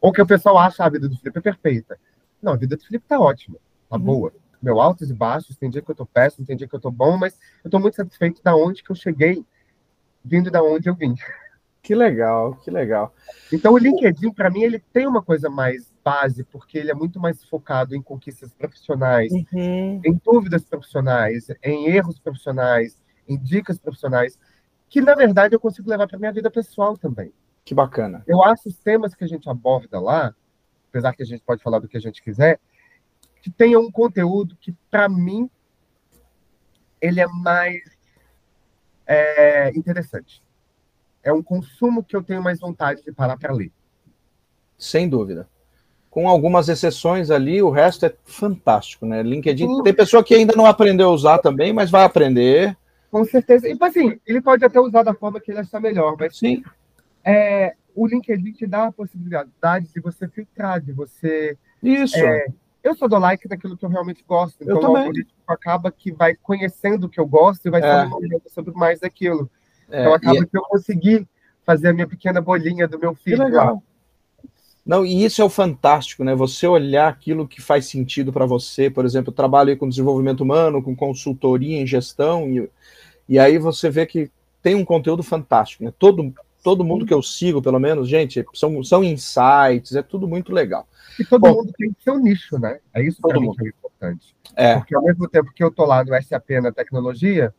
Ou 0.00 0.12
que 0.12 0.20
o 0.20 0.26
pessoal 0.26 0.58
acha 0.58 0.84
a 0.84 0.88
vida 0.88 1.08
do 1.08 1.16
Felipe 1.16 1.38
é 1.38 1.42
perfeita. 1.42 1.98
Não, 2.42 2.52
a 2.52 2.56
vida 2.56 2.76
do 2.76 2.82
Felipe 2.82 3.04
tá 3.06 3.20
ótima, 3.20 3.56
tá 3.88 3.96
uhum. 3.96 4.02
boa. 4.02 4.32
Meu 4.62 4.80
altos 4.80 5.10
e 5.10 5.14
baixos, 5.14 5.56
tem 5.56 5.68
dia 5.68 5.82
que 5.82 5.90
eu 5.90 5.94
tô 5.94 6.06
péssimo, 6.06 6.46
tem 6.46 6.56
dia 6.56 6.68
que 6.68 6.74
eu 6.74 6.80
tô 6.80 6.90
bom, 6.90 7.16
mas 7.16 7.38
eu 7.64 7.70
tô 7.70 7.78
muito 7.78 7.96
satisfeito 7.96 8.42
da 8.42 8.54
onde 8.54 8.82
que 8.82 8.90
eu 8.90 8.96
cheguei, 8.96 9.44
vindo 10.24 10.50
da 10.50 10.62
onde 10.62 10.88
eu 10.88 10.94
vim. 10.94 11.14
Que 11.82 11.96
legal, 11.96 12.54
que 12.62 12.70
legal. 12.70 13.12
Então 13.52 13.72
o 13.72 13.78
LinkedIn, 13.78 14.30
para 14.30 14.48
mim, 14.48 14.62
ele 14.62 14.78
tem 14.78 15.04
uma 15.04 15.20
coisa 15.20 15.50
mais 15.50 15.92
base, 16.04 16.44
porque 16.44 16.78
ele 16.78 16.92
é 16.92 16.94
muito 16.94 17.18
mais 17.18 17.42
focado 17.44 17.96
em 17.96 18.00
conquistas 18.00 18.54
profissionais, 18.54 19.32
uhum. 19.32 20.00
em 20.04 20.20
dúvidas 20.24 20.62
profissionais, 20.64 21.48
em 21.62 21.88
erros 21.88 22.20
profissionais, 22.20 23.02
em 23.28 23.36
dicas 23.36 23.78
profissionais, 23.78 24.38
que 24.88 25.00
na 25.00 25.14
verdade 25.14 25.54
eu 25.56 25.60
consigo 25.60 25.90
levar 25.90 26.06
para 26.06 26.18
minha 26.18 26.32
vida 26.32 26.50
pessoal 26.50 26.96
também. 26.96 27.32
Que 27.64 27.74
bacana. 27.74 28.22
Eu 28.26 28.42
acho 28.44 28.68
os 28.68 28.78
temas 28.78 29.14
que 29.14 29.24
a 29.24 29.28
gente 29.28 29.48
aborda 29.48 30.00
lá, 30.00 30.34
apesar 30.88 31.14
que 31.14 31.22
a 31.22 31.26
gente 31.26 31.42
pode 31.42 31.62
falar 31.62 31.78
do 31.78 31.88
que 31.88 31.96
a 31.96 32.00
gente 32.00 32.22
quiser, 32.22 32.60
que 33.42 33.50
tenha 33.50 33.78
um 33.78 33.90
conteúdo 33.90 34.56
que, 34.60 34.72
para 34.88 35.08
mim, 35.08 35.50
ele 37.00 37.20
é 37.20 37.26
mais 37.26 37.82
é, 39.04 39.70
interessante. 39.76 40.42
É 41.22 41.32
um 41.32 41.42
consumo 41.42 42.04
que 42.04 42.16
eu 42.16 42.22
tenho 42.22 42.42
mais 42.42 42.60
vontade 42.60 43.02
de 43.02 43.12
parar 43.12 43.36
para 43.36 43.52
ler. 43.52 43.72
Sem 44.78 45.08
dúvida. 45.08 45.48
Com 46.08 46.28
algumas 46.28 46.68
exceções 46.68 47.30
ali, 47.30 47.60
o 47.60 47.70
resto 47.70 48.06
é 48.06 48.14
fantástico, 48.24 49.06
né? 49.06 49.22
LinkedIn. 49.22 49.82
Tem 49.82 49.94
pessoa 49.94 50.22
que 50.22 50.34
ainda 50.34 50.54
não 50.56 50.66
aprendeu 50.66 51.08
a 51.08 51.12
usar 51.12 51.38
também, 51.38 51.72
mas 51.72 51.90
vai 51.90 52.04
aprender. 52.04 52.76
Com 53.10 53.24
certeza. 53.24 53.68
E, 53.68 53.76
assim, 53.80 54.20
ele 54.26 54.40
pode 54.40 54.64
até 54.64 54.78
usar 54.78 55.02
da 55.02 55.14
forma 55.14 55.40
que 55.40 55.50
ele 55.50 55.60
achar 55.60 55.80
melhor, 55.80 56.16
mas 56.18 56.36
Sim. 56.36 56.62
É, 57.24 57.74
o 57.94 58.06
LinkedIn 58.06 58.52
te 58.52 58.66
dá 58.66 58.86
a 58.86 58.92
possibilidade 58.92 59.88
de 59.92 60.00
você 60.00 60.28
filtrar, 60.28 60.80
de 60.80 60.92
você. 60.92 61.56
Isso. 61.82 62.18
É, 62.18 62.46
eu 62.82 62.94
sou 62.94 63.08
do 63.08 63.18
like 63.18 63.46
daquilo 63.48 63.76
que 63.76 63.84
eu 63.84 63.88
realmente 63.88 64.24
gosto. 64.26 64.56
Então, 64.62 64.80
o 64.80 64.96
algoritmo 64.96 65.32
acaba 65.46 65.90
que 65.90 66.12
vai 66.12 66.34
conhecendo 66.34 67.04
o 67.04 67.08
que 67.08 67.20
eu 67.20 67.26
gosto 67.26 67.66
e 67.66 67.70
vai 67.70 67.80
é. 67.80 67.84
falando 67.84 68.42
sobre 68.48 68.72
mais 68.74 69.00
daquilo. 69.00 69.50
É, 69.90 70.00
então, 70.00 70.14
acaba 70.14 70.38
é 70.38 70.46
que 70.46 70.56
eu 70.56 70.62
consegui 70.62 71.26
fazer 71.64 71.88
a 71.88 71.92
minha 71.92 72.06
pequena 72.06 72.40
bolinha 72.40 72.88
do 72.88 72.98
meu 72.98 73.14
filho. 73.14 73.38
Que 73.38 73.44
legal. 73.44 73.82
Não, 74.84 75.06
e 75.06 75.24
isso 75.24 75.40
é 75.40 75.44
o 75.44 75.48
fantástico, 75.48 76.24
né? 76.24 76.34
Você 76.34 76.66
olhar 76.66 77.08
aquilo 77.08 77.46
que 77.46 77.62
faz 77.62 77.86
sentido 77.86 78.32
para 78.32 78.46
você. 78.46 78.90
Por 78.90 79.04
exemplo, 79.04 79.30
eu 79.30 79.34
trabalho 79.34 79.76
com 79.76 79.88
desenvolvimento 79.88 80.40
humano, 80.40 80.82
com 80.82 80.96
consultoria 80.96 81.80
em 81.80 81.86
gestão, 81.86 82.48
e, 82.48 82.68
e 83.28 83.38
aí 83.38 83.58
você 83.58 83.88
vê 83.88 84.04
que 84.06 84.28
tem 84.60 84.74
um 84.74 84.84
conteúdo 84.84 85.22
fantástico, 85.22 85.84
né? 85.84 85.92
Todo, 85.96 86.34
todo 86.62 86.84
mundo 86.84 87.04
que 87.04 87.12
eu 87.12 87.22
sigo, 87.22 87.60
pelo 87.60 87.78
menos, 87.78 88.08
gente, 88.08 88.44
são, 88.54 88.82
são 88.84 89.02
insights, 89.02 89.94
é 89.94 90.02
tudo 90.02 90.28
muito 90.28 90.52
legal. 90.52 90.86
E 91.18 91.24
todo 91.24 91.40
Bom, 91.40 91.54
mundo 91.54 91.72
tem 91.76 91.94
seu 92.00 92.18
nicho, 92.18 92.58
né? 92.58 92.78
É 92.94 93.02
isso 93.02 93.20
para 93.20 93.38
mim 93.40 93.52
que 93.54 93.66
é 93.66 93.68
importante. 93.68 94.36
É. 94.54 94.76
Porque 94.76 94.94
ao 94.94 95.02
mesmo 95.02 95.28
tempo 95.28 95.52
que 95.52 95.62
eu 95.62 95.70
tô 95.70 95.84
lá 95.84 96.04
no 96.04 96.22
SAP 96.22 96.50
na 96.62 96.72
tecnologia, 96.72 97.52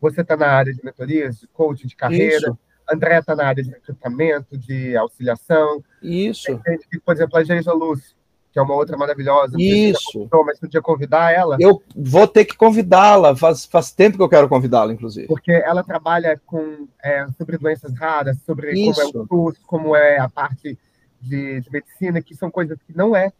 você 0.00 0.20
está 0.22 0.36
na 0.36 0.48
área 0.48 0.72
de 0.72 0.84
mentorias, 0.84 1.40
de 1.40 1.46
coaching, 1.48 1.86
de 1.86 1.96
carreira. 1.96 2.36
Isso. 2.36 2.58
André 2.90 3.18
está 3.18 3.36
na 3.36 3.46
área 3.46 3.62
de 3.62 3.70
recrutamento, 3.70 4.56
de 4.56 4.96
auxiliação. 4.96 5.82
Isso. 6.02 6.58
Tem, 6.64 6.78
por 7.04 7.14
exemplo, 7.14 7.38
a 7.38 7.44
Geisa 7.44 7.72
Luz, 7.72 8.16
que 8.52 8.58
é 8.58 8.62
uma 8.62 8.74
outra 8.74 8.96
maravilhosa. 8.96 9.56
Isso. 9.58 10.12
Convidou, 10.12 10.44
mas 10.44 10.58
podia 10.58 10.80
convidar 10.80 11.32
ela. 11.32 11.56
Eu 11.60 11.82
vou 11.94 12.26
ter 12.26 12.44
que 12.44 12.56
convidá-la. 12.56 13.36
Faz, 13.36 13.64
faz 13.66 13.92
tempo 13.92 14.16
que 14.16 14.22
eu 14.22 14.28
quero 14.28 14.48
convidá-la, 14.48 14.92
inclusive. 14.92 15.26
Porque 15.26 15.52
ela 15.52 15.84
trabalha 15.84 16.40
com 16.46 16.88
é, 17.02 17.26
sobre 17.36 17.58
doenças 17.58 17.94
raras, 17.94 18.38
sobre 18.44 18.72
Isso. 18.72 19.12
como 19.12 19.18
é 19.18 19.22
o 19.22 19.26
SUS, 19.26 19.58
como 19.66 19.96
é 19.96 20.18
a 20.18 20.28
parte 20.28 20.78
de, 21.20 21.60
de, 21.60 21.70
medicina, 21.70 22.22
que 22.22 22.34
são 22.34 22.50
coisas 22.50 22.78
que 22.86 22.96
não 22.96 23.14
é 23.14 23.32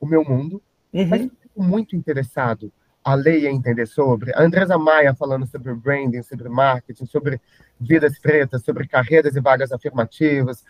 o 0.00 0.06
meu 0.06 0.24
mundo. 0.24 0.62
Uhum. 0.92 1.06
Mas 1.08 1.22
eu 1.22 1.30
fico 1.40 1.62
muito 1.62 1.96
interessado 1.96 2.72
a 3.04 3.14
lei 3.14 3.46
a 3.48 3.50
entender 3.50 3.86
sobre. 3.86 4.32
A 4.34 4.42
Andresa 4.42 4.78
Maia 4.78 5.14
falando 5.14 5.46
sobre 5.46 5.74
branding, 5.74 6.22
sobre 6.22 6.48
marketing, 6.48 7.06
sobre 7.06 7.40
vidas 7.80 8.18
pretas, 8.18 8.62
sobre 8.62 8.86
carreiras 8.86 9.34
e 9.34 9.40
vagas 9.40 9.72
afirmativas. 9.72 10.62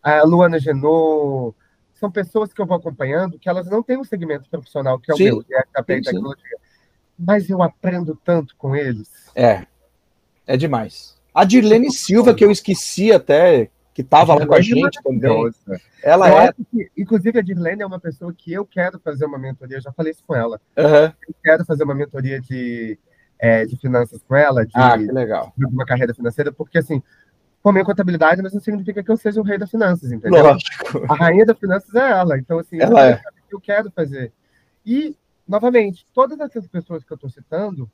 A 0.00 0.22
Luana 0.22 0.58
Genot, 0.60 1.56
são 2.02 2.10
pessoas 2.10 2.52
que 2.52 2.60
eu 2.60 2.66
vou 2.66 2.76
acompanhando 2.76 3.38
que 3.38 3.48
elas 3.48 3.70
não 3.70 3.80
têm 3.80 3.96
um 3.96 4.02
segmento 4.02 4.50
profissional 4.50 4.98
que 4.98 5.12
é 5.12 5.14
o 5.14 5.16
sim, 5.16 5.24
meu, 5.26 5.44
que 5.44 5.54
é 5.54 5.62
a 5.72 5.82
tecnologia. 5.84 6.58
Mas 7.16 7.48
eu 7.48 7.62
aprendo 7.62 8.18
tanto 8.24 8.56
com 8.56 8.74
eles. 8.74 9.08
É, 9.36 9.64
é 10.44 10.56
demais. 10.56 11.16
A 11.32 11.44
Dirlene 11.44 11.92
Silva, 11.92 12.34
que 12.34 12.44
eu 12.44 12.50
esqueci 12.50 13.12
até, 13.12 13.70
que 13.94 14.02
estava 14.02 14.34
lá 14.34 14.44
com 14.44 14.54
a 14.54 14.60
gente 14.60 15.00
também. 15.00 15.52
Ela 16.02 16.28
eu 16.28 16.38
é. 16.40 16.52
Que, 16.52 16.90
inclusive, 16.98 17.38
a 17.38 17.42
Dirlene 17.42 17.82
é 17.82 17.86
uma 17.86 18.00
pessoa 18.00 18.34
que 18.36 18.52
eu 18.52 18.66
quero 18.66 18.98
fazer 18.98 19.24
uma 19.24 19.38
mentoria, 19.38 19.80
já 19.80 19.92
falei 19.92 20.10
isso 20.10 20.24
com 20.26 20.34
ela. 20.34 20.60
Uhum. 20.76 21.04
Eu 21.28 21.34
quero 21.44 21.64
fazer 21.64 21.84
uma 21.84 21.94
mentoria 21.94 22.40
de, 22.40 22.98
é, 23.38 23.64
de 23.64 23.76
finanças 23.76 24.20
com 24.26 24.34
ela, 24.34 24.66
de, 24.66 24.72
ah, 24.74 24.98
que 24.98 25.06
legal. 25.06 25.52
de 25.56 25.66
uma 25.66 25.86
carreira 25.86 26.12
financeira, 26.12 26.50
porque 26.50 26.78
assim, 26.78 27.00
formei 27.62 27.84
contabilidade, 27.84 28.42
mas 28.42 28.52
não 28.52 28.60
significa 28.60 29.02
que 29.02 29.10
eu 29.10 29.16
seja 29.16 29.40
o 29.40 29.44
rei 29.44 29.56
das 29.56 29.70
finanças, 29.70 30.10
entendeu? 30.10 30.42
Lógico. 30.42 31.04
A 31.08 31.14
rainha 31.14 31.46
das 31.46 31.58
finanças 31.58 31.94
é 31.94 32.10
ela. 32.10 32.36
Então, 32.36 32.58
assim, 32.58 32.80
ela 32.80 33.10
é. 33.10 33.22
eu 33.50 33.60
quero 33.60 33.90
fazer. 33.90 34.32
E, 34.84 35.16
novamente, 35.46 36.04
todas 36.12 36.40
essas 36.40 36.66
pessoas 36.66 37.04
que 37.04 37.12
eu 37.12 37.14
estou 37.14 37.30
citando, 37.30 37.88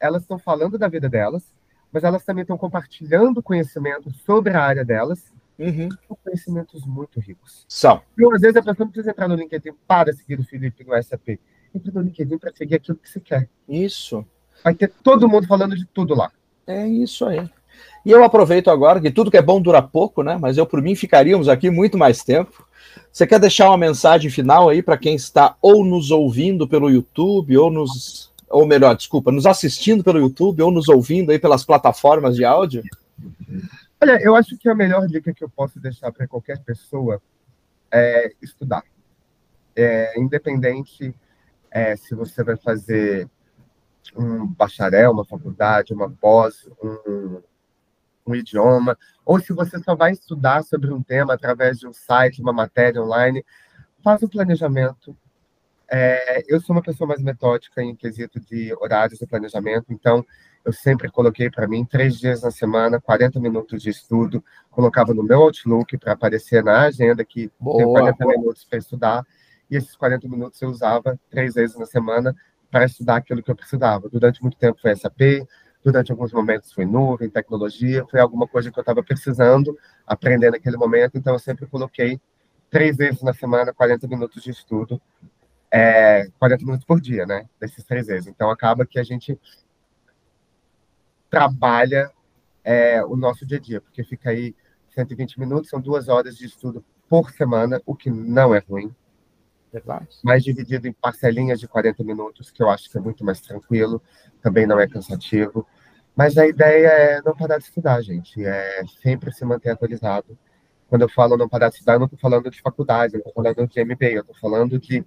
elas 0.00 0.22
estão 0.22 0.38
falando 0.38 0.78
da 0.78 0.88
vida 0.88 1.08
delas, 1.08 1.52
mas 1.92 2.04
elas 2.04 2.24
também 2.24 2.42
estão 2.42 2.56
compartilhando 2.56 3.42
conhecimento 3.42 4.10
sobre 4.24 4.54
a 4.54 4.62
área 4.62 4.84
delas. 4.84 5.32
Uhum. 5.58 5.88
São 6.06 6.18
conhecimentos 6.22 6.86
muito 6.86 7.20
ricos. 7.20 7.64
São. 7.68 8.02
Então, 8.14 8.34
às 8.34 8.40
vezes 8.40 8.56
a 8.56 8.62
pessoa 8.62 8.84
não 8.84 8.88
precisa 8.88 9.10
entrar 9.10 9.28
no 9.28 9.34
LinkedIn 9.34 9.72
para 9.86 10.12
seguir 10.12 10.40
o 10.40 10.44
Felipe 10.44 10.84
no 10.84 11.02
SAP. 11.02 11.38
Entra 11.74 11.92
no 11.92 12.00
LinkedIn 12.00 12.38
para 12.38 12.52
seguir 12.54 12.76
aquilo 12.76 12.98
que 12.98 13.08
você 13.08 13.20
quer. 13.20 13.48
Isso. 13.68 14.24
Vai 14.64 14.74
ter 14.74 14.88
todo 15.02 15.28
mundo 15.28 15.46
falando 15.46 15.76
de 15.76 15.84
tudo 15.86 16.14
lá. 16.14 16.30
É 16.66 16.86
isso 16.86 17.24
aí. 17.24 17.48
E 18.04 18.10
eu 18.10 18.22
aproveito 18.22 18.70
agora 18.70 19.00
que 19.00 19.10
tudo 19.10 19.30
que 19.30 19.36
é 19.36 19.42
bom 19.42 19.60
dura 19.60 19.82
pouco, 19.82 20.22
né? 20.22 20.38
Mas 20.40 20.56
eu, 20.56 20.66
por 20.66 20.80
mim, 20.80 20.94
ficaríamos 20.94 21.48
aqui 21.48 21.70
muito 21.70 21.98
mais 21.98 22.22
tempo. 22.22 22.66
Você 23.12 23.26
quer 23.26 23.40
deixar 23.40 23.68
uma 23.68 23.78
mensagem 23.78 24.30
final 24.30 24.68
aí 24.68 24.82
para 24.82 24.96
quem 24.96 25.14
está 25.14 25.56
ou 25.60 25.84
nos 25.84 26.10
ouvindo 26.10 26.68
pelo 26.68 26.90
YouTube, 26.90 27.56
ou 27.56 27.70
nos. 27.70 28.32
Ou 28.48 28.64
melhor, 28.64 28.94
desculpa, 28.94 29.32
nos 29.32 29.44
assistindo 29.44 30.04
pelo 30.04 30.20
YouTube, 30.20 30.62
ou 30.62 30.70
nos 30.70 30.88
ouvindo 30.88 31.32
aí 31.32 31.38
pelas 31.38 31.64
plataformas 31.64 32.36
de 32.36 32.44
áudio? 32.44 32.82
Olha, 34.00 34.22
eu 34.22 34.36
acho 34.36 34.56
que 34.56 34.68
a 34.68 34.74
melhor 34.74 35.06
dica 35.08 35.34
que 35.34 35.42
eu 35.42 35.48
posso 35.48 35.80
deixar 35.80 36.12
para 36.12 36.28
qualquer 36.28 36.62
pessoa 36.62 37.20
é 37.90 38.30
estudar. 38.40 38.84
É, 39.74 40.18
independente 40.18 41.12
é, 41.70 41.96
se 41.96 42.14
você 42.14 42.44
vai 42.44 42.56
fazer 42.56 43.28
um 44.16 44.46
bacharel, 44.46 45.10
uma 45.12 45.24
faculdade, 45.24 45.92
uma 45.92 46.10
pós, 46.10 46.68
um, 46.82 47.42
um 48.26 48.34
idioma, 48.34 48.98
ou 49.24 49.40
se 49.40 49.52
você 49.52 49.78
só 49.78 49.94
vai 49.94 50.12
estudar 50.12 50.62
sobre 50.64 50.92
um 50.92 51.02
tema 51.02 51.34
através 51.34 51.78
de 51.78 51.86
um 51.86 51.92
site, 51.92 52.42
uma 52.42 52.52
matéria 52.52 53.02
online, 53.02 53.44
faz 54.02 54.22
o 54.22 54.28
planejamento. 54.28 55.16
É, 55.88 56.42
eu 56.48 56.60
sou 56.60 56.74
uma 56.74 56.82
pessoa 56.82 57.06
mais 57.06 57.22
metódica 57.22 57.80
em 57.82 57.94
quesito 57.94 58.40
de 58.40 58.74
horários 58.80 59.18
de 59.18 59.26
planejamento, 59.26 59.86
então 59.90 60.24
eu 60.64 60.72
sempre 60.72 61.08
coloquei 61.08 61.48
para 61.48 61.68
mim 61.68 61.84
três 61.84 62.18
dias 62.18 62.42
na 62.42 62.50
semana, 62.50 63.00
40 63.00 63.38
minutos 63.38 63.80
de 63.80 63.90
estudo, 63.90 64.42
colocava 64.68 65.14
no 65.14 65.22
meu 65.22 65.42
Outlook 65.42 65.96
para 65.96 66.12
aparecer 66.12 66.64
na 66.64 66.82
agenda 66.82 67.24
que 67.24 67.52
boa, 67.60 67.76
tem 67.78 67.86
40 67.86 68.24
boa. 68.24 68.36
minutos 68.36 68.64
para 68.64 68.78
estudar, 68.78 69.24
e 69.70 69.76
esses 69.76 69.94
40 69.94 70.28
minutos 70.28 70.60
eu 70.60 70.68
usava 70.68 71.18
três 71.30 71.54
vezes 71.54 71.76
na 71.76 71.86
semana 71.86 72.34
para 72.68 72.84
estudar 72.84 73.16
aquilo 73.16 73.42
que 73.42 73.50
eu 73.50 73.56
precisava. 73.56 74.08
Durante 74.08 74.42
muito 74.42 74.58
tempo 74.58 74.80
foi 74.80 74.94
SAP, 74.96 75.46
durante 75.86 76.10
alguns 76.10 76.32
momentos 76.32 76.72
foi 76.72 76.84
nuvem, 76.84 77.30
tecnologia, 77.30 78.04
foi 78.10 78.18
alguma 78.18 78.48
coisa 78.48 78.72
que 78.72 78.78
eu 78.78 78.82
estava 78.82 79.04
precisando 79.04 79.78
aprender 80.04 80.50
naquele 80.50 80.76
momento, 80.76 81.16
então 81.16 81.32
eu 81.32 81.38
sempre 81.38 81.64
coloquei 81.64 82.20
três 82.68 82.96
vezes 82.96 83.22
na 83.22 83.32
semana 83.32 83.72
40 83.72 84.08
minutos 84.08 84.42
de 84.42 84.50
estudo, 84.50 85.00
é, 85.70 86.28
40 86.40 86.64
minutos 86.64 86.84
por 86.84 87.00
dia, 87.00 87.24
né, 87.24 87.48
desses 87.60 87.84
três 87.84 88.08
vezes. 88.08 88.26
Então 88.26 88.50
acaba 88.50 88.84
que 88.84 88.98
a 88.98 89.04
gente 89.04 89.38
trabalha 91.30 92.10
é, 92.64 93.04
o 93.04 93.14
nosso 93.14 93.46
dia 93.46 93.58
a 93.58 93.60
dia, 93.60 93.80
porque 93.80 94.02
fica 94.02 94.30
aí 94.30 94.56
120 94.88 95.38
minutos, 95.38 95.70
são 95.70 95.80
duas 95.80 96.08
horas 96.08 96.36
de 96.36 96.46
estudo 96.46 96.84
por 97.08 97.30
semana, 97.30 97.80
o 97.86 97.94
que 97.94 98.10
não 98.10 98.52
é 98.52 98.58
ruim. 98.58 98.92
Mas 100.24 100.42
dividido 100.42 100.88
em 100.88 100.92
parcelinhas 100.92 101.60
de 101.60 101.68
40 101.68 102.02
minutos, 102.02 102.50
que 102.50 102.60
eu 102.60 102.68
acho 102.68 102.90
que 102.90 102.98
é 102.98 103.00
muito 103.00 103.24
mais 103.24 103.40
tranquilo, 103.40 104.02
também 104.42 104.66
não 104.66 104.80
é 104.80 104.88
cansativo. 104.88 105.64
Mas 106.16 106.38
a 106.38 106.46
ideia 106.46 106.88
é 106.88 107.22
não 107.22 107.36
parar 107.36 107.58
de 107.58 107.64
estudar, 107.64 108.00
gente. 108.00 108.42
É 108.42 108.82
sempre 109.02 109.30
se 109.32 109.44
manter 109.44 109.70
atualizado. 109.70 110.36
Quando 110.88 111.02
eu 111.02 111.08
falo 111.10 111.36
não 111.36 111.48
parar 111.48 111.68
de 111.68 111.74
estudar, 111.74 111.94
eu 111.94 111.98
não 111.98 112.06
estou 112.06 112.18
falando 112.18 112.50
de 112.50 112.62
faculdade, 112.62 113.14
eu 113.14 113.18
estou 113.18 113.34
falando 113.34 113.66
de 113.66 113.84
MBA, 113.84 114.06
eu 114.06 114.20
estou 114.22 114.36
falando 114.36 114.78
de 114.78 115.04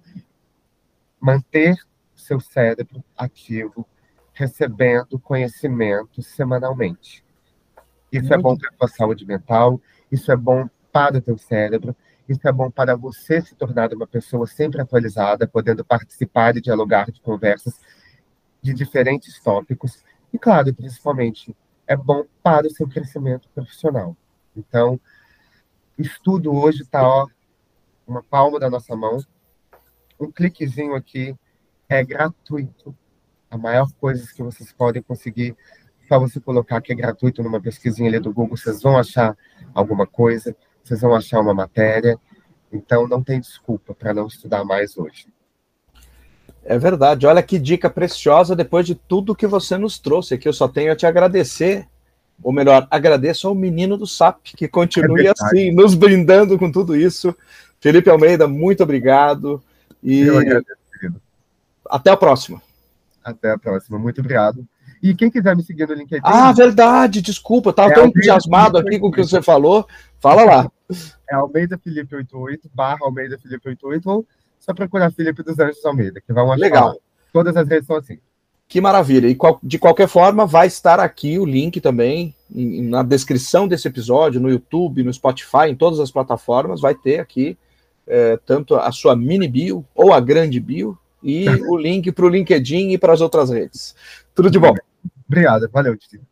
manter 1.18 1.76
seu 2.14 2.38
cérebro 2.38 3.02
ativo, 3.16 3.86
recebendo 4.32 5.18
conhecimento 5.18 6.22
semanalmente. 6.22 7.24
Isso 8.12 8.32
é 8.32 8.38
bom 8.38 8.56
para 8.56 8.68
a 8.68 8.76
sua 8.76 8.88
saúde 8.88 9.26
mental, 9.26 9.80
isso 10.12 10.30
é 10.30 10.36
bom 10.36 10.68
para 10.92 11.18
o 11.18 11.20
teu 11.20 11.38
cérebro, 11.38 11.96
isso 12.28 12.46
é 12.46 12.52
bom 12.52 12.70
para 12.70 12.94
você 12.94 13.40
se 13.40 13.54
tornar 13.54 13.92
uma 13.92 14.06
pessoa 14.06 14.46
sempre 14.46 14.80
atualizada, 14.80 15.46
podendo 15.48 15.84
participar 15.84 16.56
e 16.56 16.60
dialogar 16.60 17.10
de 17.10 17.20
conversas 17.20 17.80
de 18.62 18.74
diferentes 18.74 19.40
tópicos. 19.40 20.04
E, 20.32 20.38
claro, 20.38 20.74
principalmente, 20.74 21.56
é 21.86 21.96
bom 21.96 22.24
para 22.42 22.66
o 22.66 22.70
seu 22.70 22.88
crescimento 22.88 23.48
profissional. 23.54 24.16
Então, 24.56 25.00
estudo 25.98 26.52
hoje 26.52 26.82
está, 26.82 27.06
ó, 27.06 27.26
uma 28.06 28.22
palma 28.22 28.58
da 28.58 28.70
nossa 28.70 28.96
mão. 28.96 29.18
Um 30.18 30.30
cliquezinho 30.30 30.94
aqui 30.94 31.36
é 31.88 32.04
gratuito. 32.04 32.96
A 33.50 33.58
maior 33.58 33.90
coisa 34.00 34.32
que 34.32 34.42
vocês 34.42 34.72
podem 34.72 35.02
conseguir, 35.02 35.56
só 36.08 36.18
você 36.18 36.40
colocar 36.40 36.80
que 36.80 36.92
é 36.92 36.96
gratuito 36.96 37.42
numa 37.42 37.60
pesquisinha 37.60 38.08
ali 38.08 38.20
do 38.20 38.32
Google, 38.32 38.56
vocês 38.56 38.82
vão 38.82 38.96
achar 38.96 39.36
alguma 39.74 40.06
coisa 40.06 40.56
vocês 40.84 41.00
vão 41.00 41.14
achar 41.14 41.40
uma 41.40 41.54
matéria. 41.54 42.18
Então, 42.72 43.06
não 43.06 43.22
tem 43.22 43.40
desculpa 43.40 43.94
para 43.94 44.14
não 44.14 44.26
estudar 44.26 44.64
mais 44.64 44.96
hoje. 44.96 45.32
É 46.64 46.78
verdade. 46.78 47.26
Olha 47.26 47.42
que 47.42 47.58
dica 47.58 47.88
preciosa 47.88 48.54
depois 48.54 48.86
de 48.86 48.94
tudo 48.94 49.34
que 49.34 49.46
você 49.46 49.76
nos 49.76 49.98
trouxe 49.98 50.34
aqui. 50.34 50.46
Eu 50.46 50.52
só 50.52 50.68
tenho 50.68 50.92
a 50.92 50.96
te 50.96 51.06
agradecer. 51.06 51.86
Ou 52.42 52.52
melhor, 52.52 52.86
agradeço 52.90 53.48
ao 53.48 53.54
menino 53.54 53.98
do 53.98 54.06
SAP, 54.06 54.54
que 54.56 54.66
continue 54.66 55.26
é 55.26 55.32
assim, 55.38 55.70
nos 55.72 55.94
brindando 55.94 56.58
com 56.58 56.72
tudo 56.72 56.96
isso. 56.96 57.36
Felipe 57.80 58.08
Almeida, 58.08 58.48
muito 58.48 58.82
obrigado. 58.82 59.62
E 60.02 60.20
Eu 60.20 60.38
agradeço, 60.38 60.78
querido. 60.98 61.20
Até 61.88 62.10
a 62.10 62.16
próxima. 62.16 62.62
Até 63.22 63.50
a 63.50 63.58
próxima. 63.58 63.98
Muito 63.98 64.20
obrigado. 64.20 64.66
E 65.02 65.14
quem 65.14 65.30
quiser 65.30 65.56
me 65.56 65.62
seguir 65.62 65.88
no 65.88 65.94
LinkedIn. 65.94 66.22
Ah, 66.24 66.52
verdade, 66.52 67.22
desculpa, 67.22 67.70
estava 67.70 67.90
é 67.90 67.94
tão 67.94 68.06
entusiasmado 68.06 68.76
aqui 68.78 68.98
com 68.98 69.08
o 69.08 69.12
que 69.12 69.22
você 69.22 69.40
falou. 69.40 69.86
Fala 70.18 70.44
lá. 70.44 70.70
É 71.30 71.34
Almeida 71.34 71.78
Felipe 71.78 72.14
88, 72.14 72.70
barra 72.74 72.98
Almeida 73.02 73.38
Felipe 73.38 73.68
88, 73.68 74.10
ou 74.10 74.26
só 74.60 74.72
procurar 74.72 75.10
Felipe 75.10 75.42
dos 75.42 75.58
Anjos 75.58 75.84
Almeida, 75.84 76.20
que 76.20 76.32
vão 76.32 76.52
achar. 76.52 76.60
Legal. 76.60 77.00
Todas 77.32 77.56
as 77.56 77.66
redes 77.66 77.86
são 77.86 77.96
assim. 77.96 78.18
Que 78.68 78.80
maravilha. 78.80 79.26
E 79.26 79.36
de 79.64 79.78
qualquer 79.78 80.06
forma, 80.06 80.46
vai 80.46 80.68
estar 80.68 81.00
aqui 81.00 81.38
o 81.38 81.44
link 81.44 81.80
também 81.80 82.34
na 82.48 83.02
descrição 83.02 83.66
desse 83.66 83.88
episódio, 83.88 84.40
no 84.40 84.50
YouTube, 84.50 85.02
no 85.02 85.12
Spotify, 85.12 85.68
em 85.68 85.74
todas 85.74 85.98
as 85.98 86.10
plataformas, 86.10 86.80
vai 86.80 86.94
ter 86.94 87.18
aqui 87.18 87.56
é, 88.06 88.36
tanto 88.44 88.76
a 88.76 88.90
sua 88.92 89.16
mini 89.16 89.48
bio 89.48 89.84
ou 89.94 90.12
a 90.12 90.20
grande 90.20 90.60
bio 90.60 90.98
e 91.22 91.46
o 91.68 91.76
link 91.76 92.10
para 92.12 92.24
o 92.24 92.28
LinkedIn 92.28 92.90
e 92.90 92.98
para 92.98 93.12
as 93.12 93.20
outras 93.20 93.50
redes. 93.50 93.94
Tudo 94.34 94.50
de 94.50 94.58
bom. 94.58 94.74
Obrigado, 95.26 95.68
valeu, 95.72 95.96
Tito. 95.96 96.29